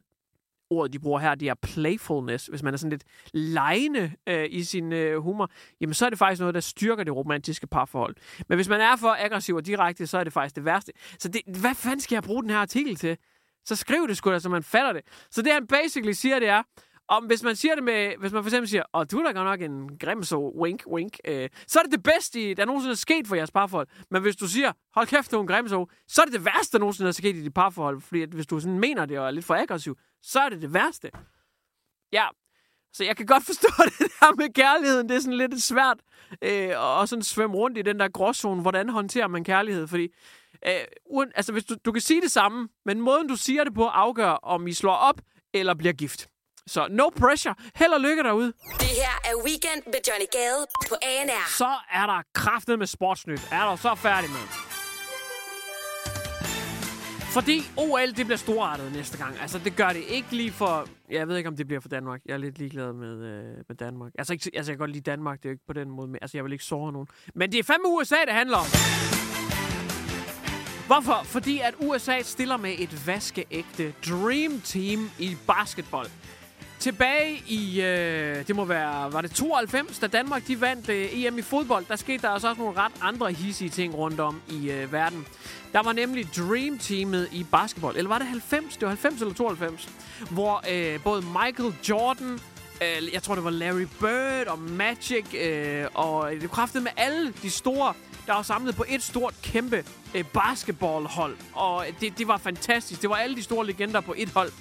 ordet, 0.69 0.93
de 0.93 0.99
bruger 0.99 1.19
her, 1.19 1.35
det 1.35 1.47
er 1.47 1.53
playfulness. 1.53 2.47
Hvis 2.47 2.63
man 2.63 2.73
er 2.73 2.77
sådan 2.77 2.89
lidt 2.89 3.03
lejende 3.33 4.11
øh, 4.27 4.47
i 4.49 4.63
sin 4.63 4.93
øh, 4.93 5.21
humor, 5.21 5.49
jamen 5.81 5.93
så 5.93 6.05
er 6.05 6.09
det 6.09 6.19
faktisk 6.19 6.39
noget, 6.39 6.55
der 6.55 6.61
styrker 6.61 7.03
det 7.03 7.15
romantiske 7.15 7.67
parforhold. 7.67 8.15
Men 8.49 8.55
hvis 8.55 8.69
man 8.69 8.81
er 8.81 8.95
for 8.95 9.15
aggressiv 9.19 9.55
og 9.55 9.65
direkte, 9.65 10.07
så 10.07 10.17
er 10.17 10.23
det 10.23 10.33
faktisk 10.33 10.55
det 10.55 10.65
værste. 10.65 10.91
Så 11.19 11.27
det, 11.27 11.41
hvad 11.59 11.75
fanden 11.75 11.99
skal 11.99 12.15
jeg 12.15 12.23
bruge 12.23 12.43
den 12.43 12.49
her 12.49 12.57
artikel 12.57 12.95
til? 12.95 13.17
Så 13.65 13.75
skriv 13.75 14.07
det 14.07 14.17
sgu 14.17 14.31
da, 14.31 14.39
så 14.39 14.49
man 14.49 14.63
fatter 14.63 14.93
det. 14.93 15.01
Så 15.31 15.41
det 15.41 15.53
han 15.53 15.67
basically 15.67 16.11
siger, 16.11 16.39
det 16.39 16.47
er, 16.47 16.63
om 17.11 17.25
hvis 17.25 17.43
man 17.43 17.55
siger 17.55 17.75
det 17.75 17.83
med, 17.83 18.13
hvis 18.19 18.31
man 18.31 18.43
for 18.43 18.49
eksempel 18.49 18.69
siger, 18.69 18.83
åh, 18.93 19.05
du 19.11 19.19
er 19.19 19.23
da 19.23 19.31
godt 19.31 19.45
nok 19.45 19.61
en 19.61 19.97
grim 19.97 20.23
så, 20.23 20.37
wink, 20.37 20.83
wink, 20.87 21.17
øh, 21.25 21.49
så 21.67 21.79
er 21.79 21.83
det 21.83 21.91
det 21.91 22.03
bedste, 22.03 22.53
der 22.53 22.65
nogensinde 22.65 22.91
er 22.91 22.95
sket 22.95 23.27
for 23.27 23.35
jeres 23.35 23.51
parforhold. 23.51 23.87
Men 24.11 24.21
hvis 24.21 24.35
du 24.35 24.47
siger, 24.47 24.71
hold 24.95 25.07
kæft, 25.07 25.31
du 25.31 25.37
er 25.37 25.41
en 25.41 25.47
grim 25.47 25.67
så, 25.67 25.85
så 26.07 26.21
er 26.21 26.25
det 26.25 26.33
det 26.33 26.45
værste, 26.45 26.71
der 26.71 26.79
nogensinde 26.79 27.07
er 27.07 27.11
sket 27.11 27.35
i 27.35 27.43
dit 27.43 27.53
parforhold. 27.53 28.01
Fordi 28.01 28.21
at 28.21 28.29
hvis 28.29 28.47
du 28.47 28.59
sådan 28.59 28.79
mener 28.79 29.05
det 29.05 29.19
og 29.19 29.27
er 29.27 29.31
lidt 29.31 29.45
for 29.45 29.55
aggressiv, 29.55 29.97
så 30.21 30.39
er 30.39 30.49
det 30.49 30.61
det 30.61 30.73
værste. 30.73 31.11
Ja, 32.11 32.27
så 32.93 33.03
jeg 33.03 33.17
kan 33.17 33.25
godt 33.25 33.43
forstå 33.45 33.67
det 33.99 34.11
der 34.19 34.35
med 34.35 34.53
kærligheden. 34.53 35.09
Det 35.09 35.15
er 35.15 35.19
sådan 35.19 35.37
lidt 35.37 35.63
svært 35.63 35.97
øh, 36.41 37.01
at 37.01 37.09
sådan 37.09 37.23
svømme 37.23 37.55
rundt 37.55 37.77
i 37.77 37.81
den 37.81 37.99
der 37.99 38.07
gråzone. 38.09 38.61
Hvordan 38.61 38.89
håndterer 38.89 39.27
man 39.27 39.43
kærlighed? 39.43 39.87
Fordi 39.87 40.07
øh, 40.67 40.73
uden, 41.09 41.31
altså, 41.35 41.51
hvis 41.51 41.65
du, 41.65 41.75
du 41.85 41.91
kan 41.91 42.01
sige 42.01 42.21
det 42.21 42.31
samme, 42.31 42.69
men 42.85 43.01
måden 43.01 43.27
du 43.27 43.35
siger 43.35 43.63
det 43.63 43.73
på 43.73 43.85
afgør, 43.85 44.31
om 44.31 44.67
I 44.67 44.73
slår 44.73 44.95
op 44.95 45.21
eller 45.53 45.73
bliver 45.73 45.93
gift. 45.93 46.27
Så 46.67 46.87
no 46.89 47.09
pressure. 47.09 47.55
Held 47.75 47.91
og 47.93 48.01
lykke 48.01 48.23
derude. 48.23 48.53
Det 48.79 48.87
her 48.87 49.31
er 49.31 49.35
Weekend 49.45 49.81
med 49.85 49.99
Johnny 50.07 50.25
Gade 50.31 50.65
på 50.89 50.95
ANR. 51.01 51.49
Så 51.49 51.71
er 51.93 52.05
der 52.05 52.21
kraftet 52.33 52.79
med 52.79 52.87
sportsnyt. 52.87 53.47
Er 53.51 53.71
du 53.71 53.77
så 53.77 53.95
færdig 53.95 54.29
med? 54.29 54.45
Fordi 57.33 57.61
OL, 57.77 58.07
det 58.17 58.25
bliver 58.25 58.37
storartet 58.37 58.91
næste 58.91 59.17
gang. 59.17 59.39
Altså, 59.41 59.59
det 59.59 59.75
gør 59.75 59.87
det 59.87 60.03
ikke 60.07 60.27
lige 60.31 60.51
for... 60.51 60.87
Jeg 61.09 61.27
ved 61.27 61.37
ikke, 61.37 61.49
om 61.49 61.55
det 61.55 61.67
bliver 61.67 61.81
for 61.81 61.89
Danmark. 61.89 62.21
Jeg 62.25 62.33
er 62.33 62.37
lidt 62.37 62.57
ligeglad 62.57 62.93
med, 62.93 63.23
øh, 63.25 63.43
med 63.67 63.75
Danmark. 63.75 64.11
Altså, 64.17 64.33
ikke, 64.33 64.51
altså, 64.55 64.71
jeg 64.71 64.77
kan 64.77 64.79
godt 64.79 64.91
lide 64.91 65.11
Danmark. 65.11 65.37
Det 65.37 65.45
er 65.45 65.49
jo 65.49 65.53
ikke 65.53 65.67
på 65.67 65.73
den 65.73 65.89
måde. 65.89 66.07
Men, 66.07 66.19
altså, 66.21 66.37
jeg 66.37 66.43
vil 66.43 66.51
ikke 66.53 66.63
såre 66.63 66.91
nogen. 66.91 67.07
Men 67.35 67.51
det 67.51 67.59
er 67.59 67.63
fandme 67.63 67.87
USA, 67.87 68.15
det 68.25 68.33
handler 68.33 68.57
om. 68.57 68.65
Hvorfor? 70.87 71.23
Fordi 71.23 71.59
at 71.59 71.73
USA 71.79 72.21
stiller 72.21 72.57
med 72.57 72.75
et 72.79 73.07
vaskeægte 73.07 73.93
Dream 74.09 74.61
Team 74.61 75.09
i 75.19 75.37
basketball. 75.47 76.07
Tilbage 76.81 77.43
i, 77.47 77.81
øh, 77.81 78.47
det 78.47 78.55
må 78.55 78.65
være, 78.65 79.13
var 79.13 79.21
det 79.21 79.31
92, 79.31 79.99
da 79.99 80.07
Danmark 80.07 80.47
de 80.47 80.61
vandt 80.61 80.89
øh, 80.89 81.25
EM 81.25 81.37
i 81.37 81.41
fodbold, 81.41 81.85
der 81.87 81.95
skete 81.95 82.21
der 82.21 82.29
altså 82.29 82.49
også 82.49 82.61
nogle 82.61 82.77
ret 82.77 82.91
andre 83.01 83.31
hissige 83.31 83.69
ting 83.69 83.95
rundt 83.95 84.19
om 84.19 84.41
i 84.49 84.71
øh, 84.71 84.93
verden. 84.93 85.25
Der 85.73 85.83
var 85.83 85.93
nemlig 85.93 86.27
Dream 86.37 86.77
Teamet 86.77 87.29
i 87.31 87.45
basketball, 87.51 87.97
eller 87.97 88.09
var 88.09 88.17
det 88.17 88.27
90? 88.27 88.73
Det 88.73 88.81
var 88.81 88.87
90 88.87 89.21
eller 89.21 89.33
92, 89.33 89.89
hvor 90.31 90.63
øh, 90.71 91.03
både 91.03 91.21
Michael 91.21 91.73
Jordan, 91.89 92.39
øh, 92.81 93.13
jeg 93.13 93.23
tror 93.23 93.35
det 93.35 93.43
var 93.43 93.49
Larry 93.49 93.87
Bird 93.99 94.47
og 94.47 94.59
Magic, 94.59 95.25
øh, 95.41 95.85
og 95.93 96.31
det 96.31 96.51
kraftede 96.51 96.83
med 96.83 96.91
alle 96.97 97.33
de 97.43 97.49
store, 97.49 97.93
der 98.27 98.33
var 98.33 98.41
samlet 98.41 98.75
på 98.75 98.85
et 98.89 99.03
stort, 99.03 99.33
kæmpe 99.43 99.83
øh, 100.15 100.25
basketballhold. 100.25 101.37
Og 101.53 101.85
det, 101.99 102.17
det 102.17 102.27
var 102.27 102.37
fantastisk. 102.37 103.01
Det 103.01 103.09
var 103.09 103.15
alle 103.15 103.35
de 103.35 103.43
store 103.43 103.65
legender 103.65 104.01
på 104.01 104.13
et 104.17 104.29
hold. 104.29 104.51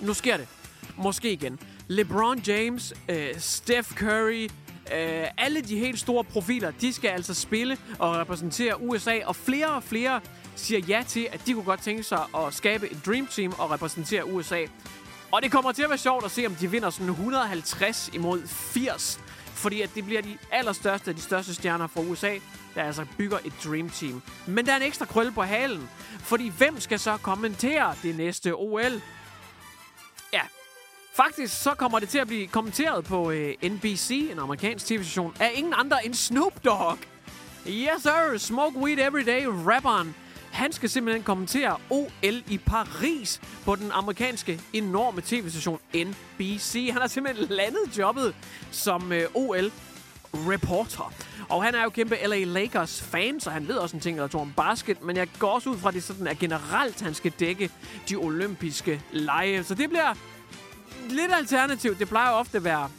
Nu 0.00 0.14
sker 0.14 0.36
det. 0.36 0.48
Måske 0.96 1.32
igen. 1.32 1.58
LeBron 1.88 2.38
James, 2.38 2.94
øh, 3.08 3.28
Steph 3.38 3.90
Curry, 3.90 4.48
øh, 4.92 5.26
alle 5.38 5.60
de 5.60 5.78
helt 5.78 5.98
store 5.98 6.24
profiler, 6.24 6.70
de 6.70 6.92
skal 6.92 7.08
altså 7.08 7.34
spille 7.34 7.78
og 7.98 8.16
repræsentere 8.16 8.82
USA, 8.82 9.18
og 9.24 9.36
flere 9.36 9.66
og 9.66 9.82
flere 9.82 10.20
siger 10.56 10.80
ja 10.88 11.02
til, 11.08 11.28
at 11.32 11.40
de 11.46 11.52
kunne 11.52 11.64
godt 11.64 11.82
tænke 11.82 12.02
sig 12.02 12.22
at 12.36 12.54
skabe 12.54 12.92
et 12.92 13.06
Dream 13.06 13.26
Team 13.26 13.52
og 13.58 13.70
repræsentere 13.70 14.32
USA. 14.32 14.60
Og 15.32 15.42
det 15.42 15.52
kommer 15.52 15.72
til 15.72 15.82
at 15.82 15.88
være 15.88 15.98
sjovt 15.98 16.24
at 16.24 16.30
se, 16.30 16.46
om 16.46 16.54
de 16.54 16.70
vinder 16.70 16.90
sådan 16.90 17.08
150 17.08 18.10
imod 18.12 18.42
80. 18.46 19.20
Fordi 19.44 19.80
at 19.80 19.90
det 19.94 20.04
bliver 20.04 20.22
de 20.22 20.38
allerstørste 20.52 21.10
af 21.10 21.16
de 21.16 21.22
største 21.22 21.54
stjerner 21.54 21.86
fra 21.86 22.00
USA, 22.00 22.34
der 22.74 22.82
altså 22.82 23.06
bygger 23.18 23.38
et 23.44 23.52
Dream 23.64 23.90
Team. 23.90 24.22
Men 24.46 24.66
der 24.66 24.72
er 24.72 24.76
en 24.76 24.82
ekstra 24.82 25.04
krølle 25.04 25.32
på 25.32 25.42
halen. 25.42 25.88
Fordi 26.20 26.48
hvem 26.58 26.80
skal 26.80 26.98
så 26.98 27.16
kommentere 27.16 27.94
det 28.02 28.16
næste 28.16 28.54
OL? 28.54 29.00
Faktisk 31.16 31.62
så 31.62 31.74
kommer 31.74 31.98
det 31.98 32.08
til 32.08 32.18
at 32.18 32.26
blive 32.26 32.46
kommenteret 32.46 33.04
på 33.04 33.30
øh, 33.30 33.54
NBC, 33.62 34.28
en 34.32 34.38
amerikansk 34.38 34.86
tv-station, 34.86 35.34
af 35.40 35.50
ingen 35.54 35.74
andre 35.76 36.06
end 36.06 36.14
Snoop 36.14 36.64
Dogg. 36.64 36.98
Yes 37.66 38.02
sir, 38.02 38.38
Smoke 38.38 38.78
Weed 38.78 38.98
Every 38.98 39.26
Day, 39.26 39.44
rapperen. 39.46 40.14
Han 40.52 40.72
skal 40.72 40.90
simpelthen 40.90 41.22
kommentere 41.22 41.76
OL 41.90 42.42
i 42.50 42.58
Paris 42.66 43.40
på 43.64 43.76
den 43.76 43.92
amerikanske 43.92 44.60
enorme 44.72 45.20
tv-station 45.20 45.78
NBC. 45.94 46.88
Han 46.92 47.00
har 47.00 47.08
simpelthen 47.08 47.48
landet 47.48 47.98
jobbet 47.98 48.34
som 48.70 49.12
øh, 49.12 49.24
OL-reporter. 49.34 51.12
Og 51.48 51.64
han 51.64 51.74
er 51.74 51.82
jo 51.82 51.90
kæmpe 51.90 52.16
LA 52.26 52.44
Lakers-fan, 52.44 53.40
så 53.40 53.50
han 53.50 53.68
ved 53.68 53.76
også 53.76 53.96
en 53.96 54.00
ting 54.00 54.16
eller 54.16 54.28
to 54.28 54.38
om 54.38 54.52
basket. 54.56 55.02
Men 55.02 55.16
jeg 55.16 55.28
går 55.38 55.48
også 55.48 55.70
ud 55.70 55.78
fra, 55.78 55.88
at 55.88 55.94
det 55.94 56.02
sådan 56.02 56.26
er 56.26 56.34
generelt, 56.34 57.00
han 57.00 57.14
skal 57.14 57.32
dække 57.40 57.70
de 58.08 58.16
olympiske 58.16 59.02
lege. 59.12 59.64
Så 59.64 59.74
det 59.74 59.88
bliver 59.88 60.14
lidt 61.12 61.32
alternativ. 61.32 61.98
Det 61.98 62.08
plejer 62.08 62.30
jo 62.30 62.36
ofte 62.36 62.56
at 62.56 62.64
være 62.64 62.90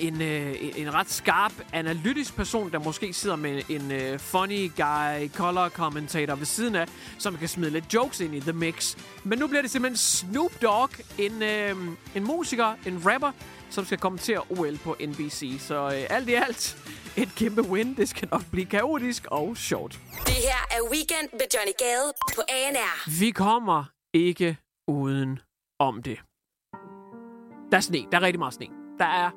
en, 0.00 0.22
øh, 0.22 0.56
en 0.76 0.94
ret 0.94 1.10
skarp, 1.10 1.52
analytisk 1.72 2.36
person, 2.36 2.72
der 2.72 2.78
måske 2.78 3.12
sidder 3.12 3.36
med 3.36 3.62
en 3.68 3.92
øh, 3.92 4.18
funny 4.18 4.70
guy, 4.76 5.28
color 5.34 5.68
commentator 5.68 6.34
ved 6.34 6.46
siden 6.46 6.74
af, 6.74 6.86
som 7.18 7.36
kan 7.36 7.48
smide 7.48 7.70
lidt 7.70 7.94
jokes 7.94 8.20
ind 8.20 8.34
i 8.34 8.40
the 8.40 8.52
mix. 8.52 8.96
Men 9.24 9.38
nu 9.38 9.46
bliver 9.46 9.62
det 9.62 9.70
simpelthen 9.70 9.96
Snoop 9.96 10.62
Dogg, 10.62 10.90
en, 11.18 11.42
øh, 11.42 11.76
en 12.14 12.24
musiker, 12.24 12.74
en 12.86 13.02
rapper, 13.06 13.32
som 13.70 13.84
skal 13.84 13.98
kommentere 13.98 14.40
OL 14.50 14.78
på 14.78 14.96
NBC. 15.00 15.56
Så 15.60 15.84
øh, 15.84 16.06
alt 16.10 16.28
i 16.28 16.34
alt, 16.34 16.76
et 17.16 17.34
kæmpe 17.36 17.62
win. 17.62 17.96
Det 17.96 18.08
skal 18.08 18.28
nok 18.32 18.42
blive 18.50 18.66
kaotisk 18.66 19.26
og 19.30 19.56
sjovt. 19.56 19.98
Det 20.26 20.34
her 20.34 20.66
er 20.70 20.90
Weekend 20.90 21.28
med 21.32 21.46
Johnny 21.54 21.72
Gade 21.78 22.12
på 22.34 22.42
ANR. 22.48 23.20
Vi 23.20 23.30
kommer 23.30 23.84
ikke 24.14 24.56
uden 24.88 25.38
om 25.78 26.02
det. 26.02 26.18
Der 27.70 27.76
er 27.76 27.80
sne. 27.80 27.98
Der 28.12 28.18
er 28.18 28.22
rigtig 28.22 28.38
meget 28.38 28.54
sne. 28.54 28.66
Der 28.98 29.04
er 29.04 29.30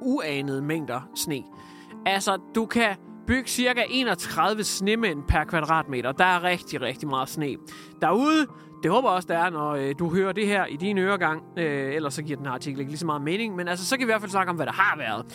uanede 0.00 0.62
mængder 0.62 1.00
sne. 1.14 1.42
Altså, 2.06 2.38
du 2.54 2.66
kan 2.66 2.96
bygge 3.26 3.48
cirka 3.48 3.82
31 3.88 4.64
snemænd 4.64 5.22
per 5.28 5.44
kvadratmeter. 5.44 6.12
Der 6.12 6.24
er 6.24 6.42
rigtig, 6.42 6.80
rigtig 6.80 7.08
meget 7.08 7.28
sne. 7.28 7.56
Derude, 8.00 8.46
det 8.82 8.90
håber 8.90 9.08
jeg 9.08 9.16
også, 9.16 9.28
der 9.28 9.38
er, 9.38 9.50
når 9.50 9.70
øh, 9.70 9.94
du 9.98 10.14
hører 10.14 10.32
det 10.32 10.46
her 10.46 10.66
i 10.66 10.76
din 10.76 10.98
øregang. 10.98 11.42
Øh, 11.56 11.94
ellers 11.94 12.14
så 12.14 12.22
giver 12.22 12.36
den 12.36 12.46
her 12.46 12.52
artikel 12.52 12.80
ikke 12.80 12.92
lige 12.92 12.98
så 12.98 13.06
meget 13.06 13.22
mening. 13.22 13.56
Men 13.56 13.68
altså, 13.68 13.86
så 13.86 13.96
kan 13.96 14.06
vi 14.06 14.10
i 14.10 14.12
hvert 14.12 14.20
fald 14.20 14.30
snakke 14.30 14.50
om, 14.50 14.56
hvad 14.56 14.66
der 14.66 14.72
har 14.72 14.96
været. 14.98 15.26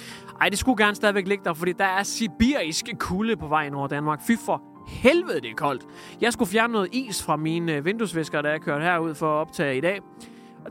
Ej, 0.41 0.49
det 0.49 0.59
skulle 0.59 0.83
gerne 0.83 0.95
stadigvæk 0.95 1.27
ligge 1.27 1.43
der, 1.43 1.53
fordi 1.53 1.71
der 1.71 1.85
er 1.85 2.03
sibirisk 2.03 2.85
kulde 2.99 3.35
på 3.35 3.47
vejen 3.47 3.73
over 3.73 3.88
Danmark. 3.88 4.21
Fy 4.27 4.31
for 4.45 4.62
helvede, 4.88 5.41
det 5.41 5.49
er 5.51 5.55
koldt. 5.55 5.85
Jeg 6.21 6.33
skulle 6.33 6.49
fjerne 6.49 6.73
noget 6.73 6.89
is 6.91 7.23
fra 7.23 7.35
mine 7.35 7.75
øh, 7.75 7.85
vinduesvisker, 7.85 8.41
da 8.41 8.49
jeg 8.49 8.62
kørte 8.62 8.85
herud 8.85 9.15
for 9.15 9.35
at 9.35 9.41
optage 9.47 9.77
i 9.77 9.81
dag. 9.81 10.01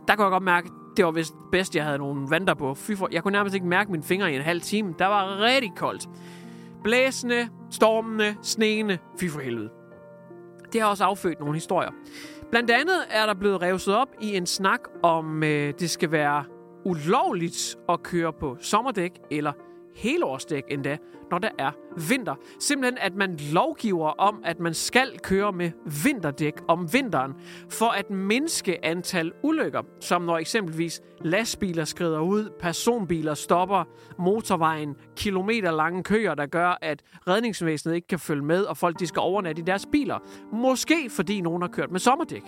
Der 0.08 0.16
kunne 0.16 0.24
jeg 0.24 0.30
godt 0.30 0.42
mærke, 0.42 0.68
det 0.98 1.06
var 1.06 1.10
vist 1.10 1.34
bedst, 1.52 1.76
jeg 1.76 1.84
havde 1.84 1.98
nogle 1.98 2.30
vanter 2.30 2.54
på. 2.54 2.74
Fy 2.74 2.92
for, 2.92 3.08
jeg 3.12 3.22
kunne 3.22 3.32
nærmest 3.32 3.54
ikke 3.54 3.66
mærke 3.66 3.90
mine 3.90 4.02
fingre 4.02 4.32
i 4.32 4.36
en 4.36 4.42
halv 4.42 4.60
time. 4.60 4.94
Der 4.98 5.06
var 5.06 5.40
rigtig 5.40 5.72
koldt. 5.76 6.08
Blæsende, 6.84 7.48
stormende, 7.70 8.36
sneende. 8.42 8.98
Fy 9.20 9.24
for 9.24 9.40
helvede. 9.40 9.70
Det 10.72 10.80
har 10.80 10.88
også 10.88 11.04
affødt 11.04 11.40
nogle 11.40 11.54
historier. 11.54 11.90
Blandt 12.50 12.70
andet 12.70 12.96
er 13.10 13.26
der 13.26 13.34
blevet 13.34 13.62
revset 13.62 13.96
op 13.96 14.08
i 14.20 14.36
en 14.36 14.46
snak 14.46 14.80
om, 15.02 15.42
øh, 15.42 15.74
det 15.80 15.90
skal 15.90 16.10
være 16.10 16.44
ulovligt 16.84 17.76
at 17.88 18.02
køre 18.02 18.32
på 18.32 18.56
sommerdæk 18.60 19.12
eller 19.30 19.52
helårsdæk 19.98 20.64
endda, 20.68 20.96
når 21.30 21.38
der 21.38 21.48
er 21.58 21.70
vinter. 22.08 22.34
Simpelthen, 22.60 22.98
at 22.98 23.14
man 23.14 23.36
lovgiver 23.52 24.08
om, 24.08 24.40
at 24.44 24.60
man 24.60 24.74
skal 24.74 25.18
køre 25.22 25.52
med 25.52 25.70
vinterdæk 26.04 26.54
om 26.68 26.92
vinteren, 26.92 27.32
for 27.70 27.86
at 27.86 28.10
mindske 28.10 28.84
antal 28.84 29.32
ulykker, 29.42 29.82
som 30.00 30.22
når 30.22 30.38
eksempelvis 30.38 31.00
lastbiler 31.20 31.84
skrider 31.84 32.20
ud, 32.20 32.50
personbiler 32.60 33.34
stopper 33.34 33.84
motorvejen, 34.18 34.96
kilometer 35.16 35.70
lange 35.70 36.02
køer, 36.02 36.34
der 36.34 36.46
gør, 36.46 36.78
at 36.82 37.02
redningsvæsenet 37.28 37.94
ikke 37.94 38.08
kan 38.08 38.18
følge 38.18 38.44
med, 38.44 38.62
og 38.62 38.76
folk 38.76 38.98
de 38.98 39.06
skal 39.06 39.20
overnatte 39.20 39.62
i 39.62 39.64
deres 39.64 39.86
biler. 39.92 40.18
Måske 40.52 41.10
fordi 41.10 41.40
nogen 41.40 41.62
har 41.62 41.68
kørt 41.68 41.90
med 41.90 42.00
sommerdæk. 42.00 42.42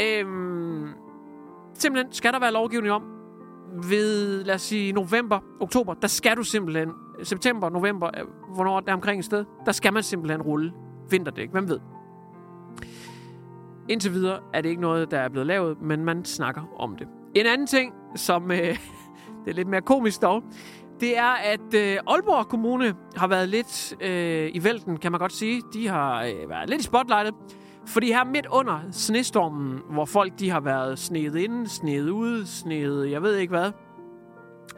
Øhm, 0.00 0.88
simpelthen 1.74 2.12
skal 2.12 2.32
der 2.32 2.40
være 2.40 2.52
lovgivning 2.52 2.92
om, 2.92 3.17
ved, 3.88 4.44
lad 4.44 4.54
os 4.54 4.62
sige, 4.62 4.92
november, 4.92 5.38
oktober, 5.60 5.94
der 5.94 6.08
skal 6.08 6.36
du 6.36 6.42
simpelthen, 6.42 6.88
september, 7.22 7.70
november, 7.70 8.10
øh, 8.18 8.54
hvornår 8.54 8.80
der 8.80 8.90
er 8.90 8.94
omkring 8.94 9.18
et 9.18 9.24
sted, 9.24 9.44
der 9.66 9.72
skal 9.72 9.92
man 9.92 10.02
simpelthen 10.02 10.42
rulle 10.42 10.72
vinterdæk. 11.10 11.50
Hvem 11.50 11.68
ved? 11.68 11.78
Indtil 13.88 14.12
videre 14.12 14.40
er 14.54 14.60
det 14.60 14.68
ikke 14.68 14.82
noget, 14.82 15.10
der 15.10 15.18
er 15.18 15.28
blevet 15.28 15.46
lavet, 15.46 15.82
men 15.82 16.04
man 16.04 16.24
snakker 16.24 16.62
om 16.78 16.96
det. 16.96 17.08
En 17.34 17.46
anden 17.46 17.66
ting, 17.66 17.92
som 18.16 18.50
øh, 18.50 18.58
det 19.44 19.50
er 19.50 19.52
lidt 19.52 19.68
mere 19.68 19.82
komisk 19.82 20.22
dog, 20.22 20.42
det 21.00 21.18
er, 21.18 21.32
at 21.32 21.74
øh, 21.74 21.96
Aalborg 22.06 22.48
Kommune 22.48 22.94
har 23.16 23.26
været 23.26 23.48
lidt 23.48 23.94
øh, 24.00 24.50
i 24.54 24.64
vælten, 24.64 24.96
kan 24.96 25.12
man 25.12 25.18
godt 25.18 25.32
sige. 25.32 25.62
De 25.72 25.88
har 25.88 26.24
øh, 26.24 26.48
været 26.50 26.70
lidt 26.70 26.80
i 26.80 26.84
spotlightet. 26.84 27.34
Fordi 27.88 28.12
her 28.12 28.24
midt 28.24 28.46
under 28.46 28.80
snestormen, 28.92 29.80
hvor 29.90 30.04
folk 30.04 30.38
de 30.38 30.50
har 30.50 30.60
været 30.60 30.98
sneet 30.98 31.36
inde, 31.36 31.68
sneet 31.68 32.10
ude, 32.10 32.46
sneet 32.46 33.10
jeg 33.10 33.22
ved 33.22 33.36
ikke 33.36 33.50
hvad, 33.50 33.72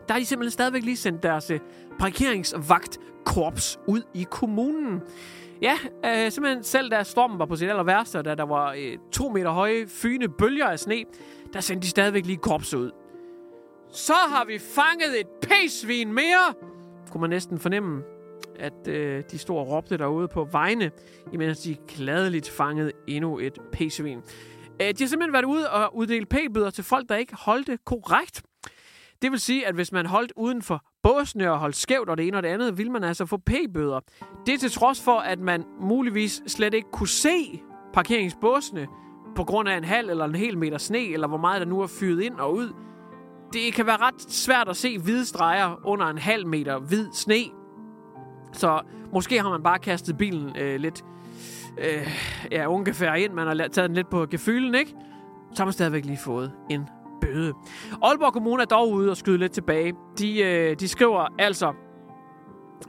der 0.09 0.15
har 0.15 0.19
de 0.19 0.27
simpelthen 0.27 0.51
stadigvæk 0.51 0.85
lige 0.85 0.97
sendt 0.97 1.23
deres 1.23 1.51
øh, 1.51 1.61
parkeringsvagtkorps 1.99 3.79
ud 3.87 4.03
i 4.15 4.27
kommunen. 4.31 5.01
Ja, 5.63 5.79
øh, 6.05 6.31
simpelthen 6.33 6.63
selv 6.63 6.91
da 6.91 7.03
stormen 7.03 7.39
var 7.39 7.47
på 7.47 7.57
sit 7.57 7.69
aller 7.69 7.83
værste, 7.83 8.23
da 8.23 8.35
der 8.35 8.47
var 8.47 8.73
øh, 8.79 8.99
to 9.13 9.29
meter 9.29 9.51
høje 9.51 9.87
fyne 9.87 10.29
bølger 10.29 10.67
af 10.67 10.79
sne, 10.79 11.05
der 11.53 11.61
sendte 11.61 11.85
de 11.85 11.91
stadigvæk 11.91 12.27
lige 12.27 12.37
korps 12.37 12.75
ud. 12.75 12.91
Så 13.93 14.15
har 14.29 14.45
vi 14.45 14.59
fanget 14.59 15.21
et 15.21 15.27
pæsvin 15.43 16.13
mere, 16.13 16.55
kunne 17.11 17.21
man 17.21 17.31
næsten 17.31 17.59
fornemme 17.59 18.03
at 18.61 18.89
øh, 18.89 19.23
de 19.31 19.39
stod 19.39 19.59
og 19.59 19.69
råbte 19.69 19.99
derude 19.99 20.29
på 20.29 20.45
vejene, 20.45 20.91
imens 21.33 21.59
de 21.59 21.77
gladeligt 21.89 22.51
fangede 22.51 22.93
endnu 23.07 23.39
et 23.39 23.59
p-svin. 23.73 24.19
Øh, 24.83 24.89
de 24.89 24.95
har 24.99 25.07
simpelthen 25.07 25.33
været 25.33 25.45
ude 25.45 25.71
og 25.71 25.97
uddele 25.97 26.27
p-bøder 26.27 26.71
til 26.71 26.85
folk, 26.85 27.09
der 27.09 27.17
ikke 27.17 27.37
holdte 27.37 27.79
korrekt. 27.85 28.43
Det 29.23 29.31
vil 29.31 29.41
sige, 29.41 29.67
at 29.67 29.75
hvis 29.75 29.93
man 29.93 30.07
holdt 30.07 30.33
uden 30.37 30.63
for 30.63 30.85
båsene 31.03 31.53
og 31.53 31.59
holdt 31.59 31.77
skævt 31.77 32.09
og 32.09 32.19
det 32.19 32.27
ene 32.27 32.37
og 32.37 32.43
det 32.43 32.49
andet, 32.49 32.79
vil 32.79 32.91
man 32.91 33.05
altså 33.05 33.27
få 33.27 33.37
p-bøder. 33.37 34.01
Det 34.47 34.55
er 34.55 34.59
til 34.59 34.71
trods 34.71 35.03
for, 35.03 35.19
at 35.19 35.39
man 35.39 35.65
muligvis 35.81 36.43
slet 36.47 36.75
ikke 36.75 36.89
kunne 36.93 37.09
se 37.09 37.63
parkeringsbåsene 37.93 38.87
på 39.37 39.45
grund 39.45 39.69
af 39.69 39.77
en 39.77 39.85
halv 39.85 40.11
eller 40.11 40.25
en 40.25 40.35
hel 40.35 40.59
meter 40.59 40.79
sne, 40.79 41.13
eller 41.13 41.29
hvor 41.29 41.37
meget 41.37 41.61
der 41.61 41.67
nu 41.67 41.81
er 41.81 41.87
fyret 41.87 42.23
ind 42.23 42.35
og 42.35 42.55
ud. 42.55 42.73
Det 43.53 43.75
kan 43.75 43.87
være 43.87 43.97
ret 43.97 44.23
svært 44.23 44.69
at 44.69 44.77
se 44.77 44.99
hvide 44.99 45.27
streger 45.27 45.81
under 45.85 46.07
en 46.07 46.19
halv 46.19 46.47
meter 46.47 46.79
hvid 46.79 47.09
sne. 47.13 47.60
Så 48.53 48.81
måske 49.13 49.41
har 49.41 49.51
man 49.51 49.63
bare 49.63 49.79
kastet 49.79 50.17
bilen 50.19 50.57
øh, 50.59 50.81
lidt 50.81 51.05
øh, 51.79 52.09
ja, 52.53 52.67
ungefær 52.67 53.15
ind. 53.15 53.33
Man 53.33 53.47
har 53.47 53.55
taget 53.55 53.89
den 53.89 53.95
lidt 53.95 54.11
på 54.11 54.27
gefylen, 54.31 54.75
ikke? 54.75 54.95
Så 55.55 55.63
har 55.63 55.65
man 55.65 55.73
stadigvæk 55.73 56.05
lige 56.05 56.19
fået 56.25 56.53
en 56.71 56.89
bøde. 57.21 57.53
Aalborg 58.03 58.33
Kommune 58.33 58.63
er 58.63 58.67
dog 58.67 58.91
ude 58.91 59.11
og 59.11 59.17
skyde 59.17 59.39
lidt 59.39 59.53
tilbage. 59.53 59.95
De, 60.19 60.41
øh, 60.43 60.77
de 60.81 60.89
skriver 60.89 61.27
altså, 61.39 61.73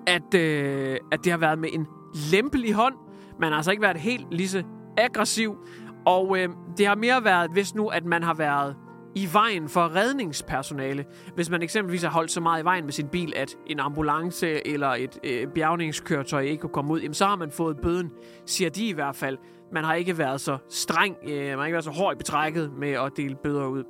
at, 0.07 0.33
øh, 0.33 0.97
at 1.11 1.19
det 1.23 1.31
har 1.31 1.39
været 1.39 1.59
med 1.59 1.69
en 1.73 1.87
lempelig 2.31 2.73
hånd. 2.73 2.95
Man 3.39 3.49
har 3.49 3.57
altså 3.57 3.71
ikke 3.71 3.83
været 3.83 3.97
helt 3.97 4.27
lige 4.31 4.49
så 4.49 4.63
aggressiv. 4.97 5.57
Og 6.05 6.37
øh, 6.37 6.49
det 6.77 6.87
har 6.87 6.95
mere 6.95 7.23
været, 7.23 7.51
hvis 7.51 7.75
nu, 7.75 7.87
at 7.87 8.05
man 8.05 8.23
har 8.23 8.33
været 8.33 8.75
i 9.15 9.29
vejen 9.33 9.69
for 9.69 9.95
redningspersonale. 9.95 11.05
Hvis 11.35 11.49
man 11.49 11.61
eksempelvis 11.61 12.03
har 12.03 12.09
holdt 12.09 12.31
så 12.31 12.41
meget 12.41 12.61
i 12.61 12.65
vejen 12.65 12.83
med 12.83 12.93
sin 12.93 13.07
bil, 13.07 13.33
at 13.35 13.55
en 13.67 13.79
ambulance 13.79 14.67
eller 14.67 14.87
et 14.87 15.19
øh, 15.23 15.47
bjergningskøretøj 15.47 16.41
ikke 16.41 16.61
kunne 16.61 16.73
komme 16.73 16.93
ud, 16.93 16.99
jamen, 16.99 17.13
så 17.13 17.25
har 17.25 17.35
man 17.35 17.51
fået 17.51 17.77
bøden, 17.81 18.11
siger 18.45 18.69
de 18.69 18.87
i 18.87 18.93
hvert 18.93 19.15
fald. 19.15 19.37
Man 19.73 19.83
har 19.83 19.93
ikke 19.93 20.17
været 20.17 20.41
så 20.41 20.57
streng, 20.69 21.17
øh, 21.23 21.47
man 21.47 21.57
har 21.57 21.65
ikke 21.65 21.73
været 21.73 21.85
så 21.85 21.91
hård 21.91 22.13
i 22.13 22.17
betrækket 22.17 22.71
med 22.77 22.91
at 22.91 23.11
dele 23.17 23.35
bøder 23.35 23.65
ud. 23.65 23.83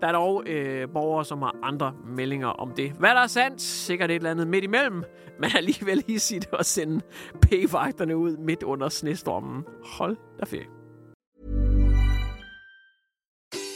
Der 0.00 0.08
er 0.08 0.12
dog 0.12 0.42
øh, 0.46 0.88
borgere, 0.88 1.24
som 1.24 1.42
har 1.42 1.56
andre 1.62 1.92
meldinger 2.16 2.48
om 2.48 2.70
det. 2.70 2.92
Hvad 2.92 3.10
der 3.10 3.20
er 3.20 3.26
sandt, 3.26 3.60
sikkert 3.60 4.10
et 4.10 4.16
eller 4.16 4.30
andet 4.30 4.48
midt 4.48 4.64
imellem, 4.64 5.04
men 5.40 5.50
alligevel 5.56 6.04
i 6.08 6.18
sit 6.18 6.48
at 6.58 6.66
sende 6.66 7.00
p-vagterne 7.42 8.16
ud 8.16 8.36
midt 8.36 8.62
under 8.62 8.88
snestormen. 8.88 9.64
Hold 9.84 10.16
da 10.40 10.44
ferie. 10.44 10.83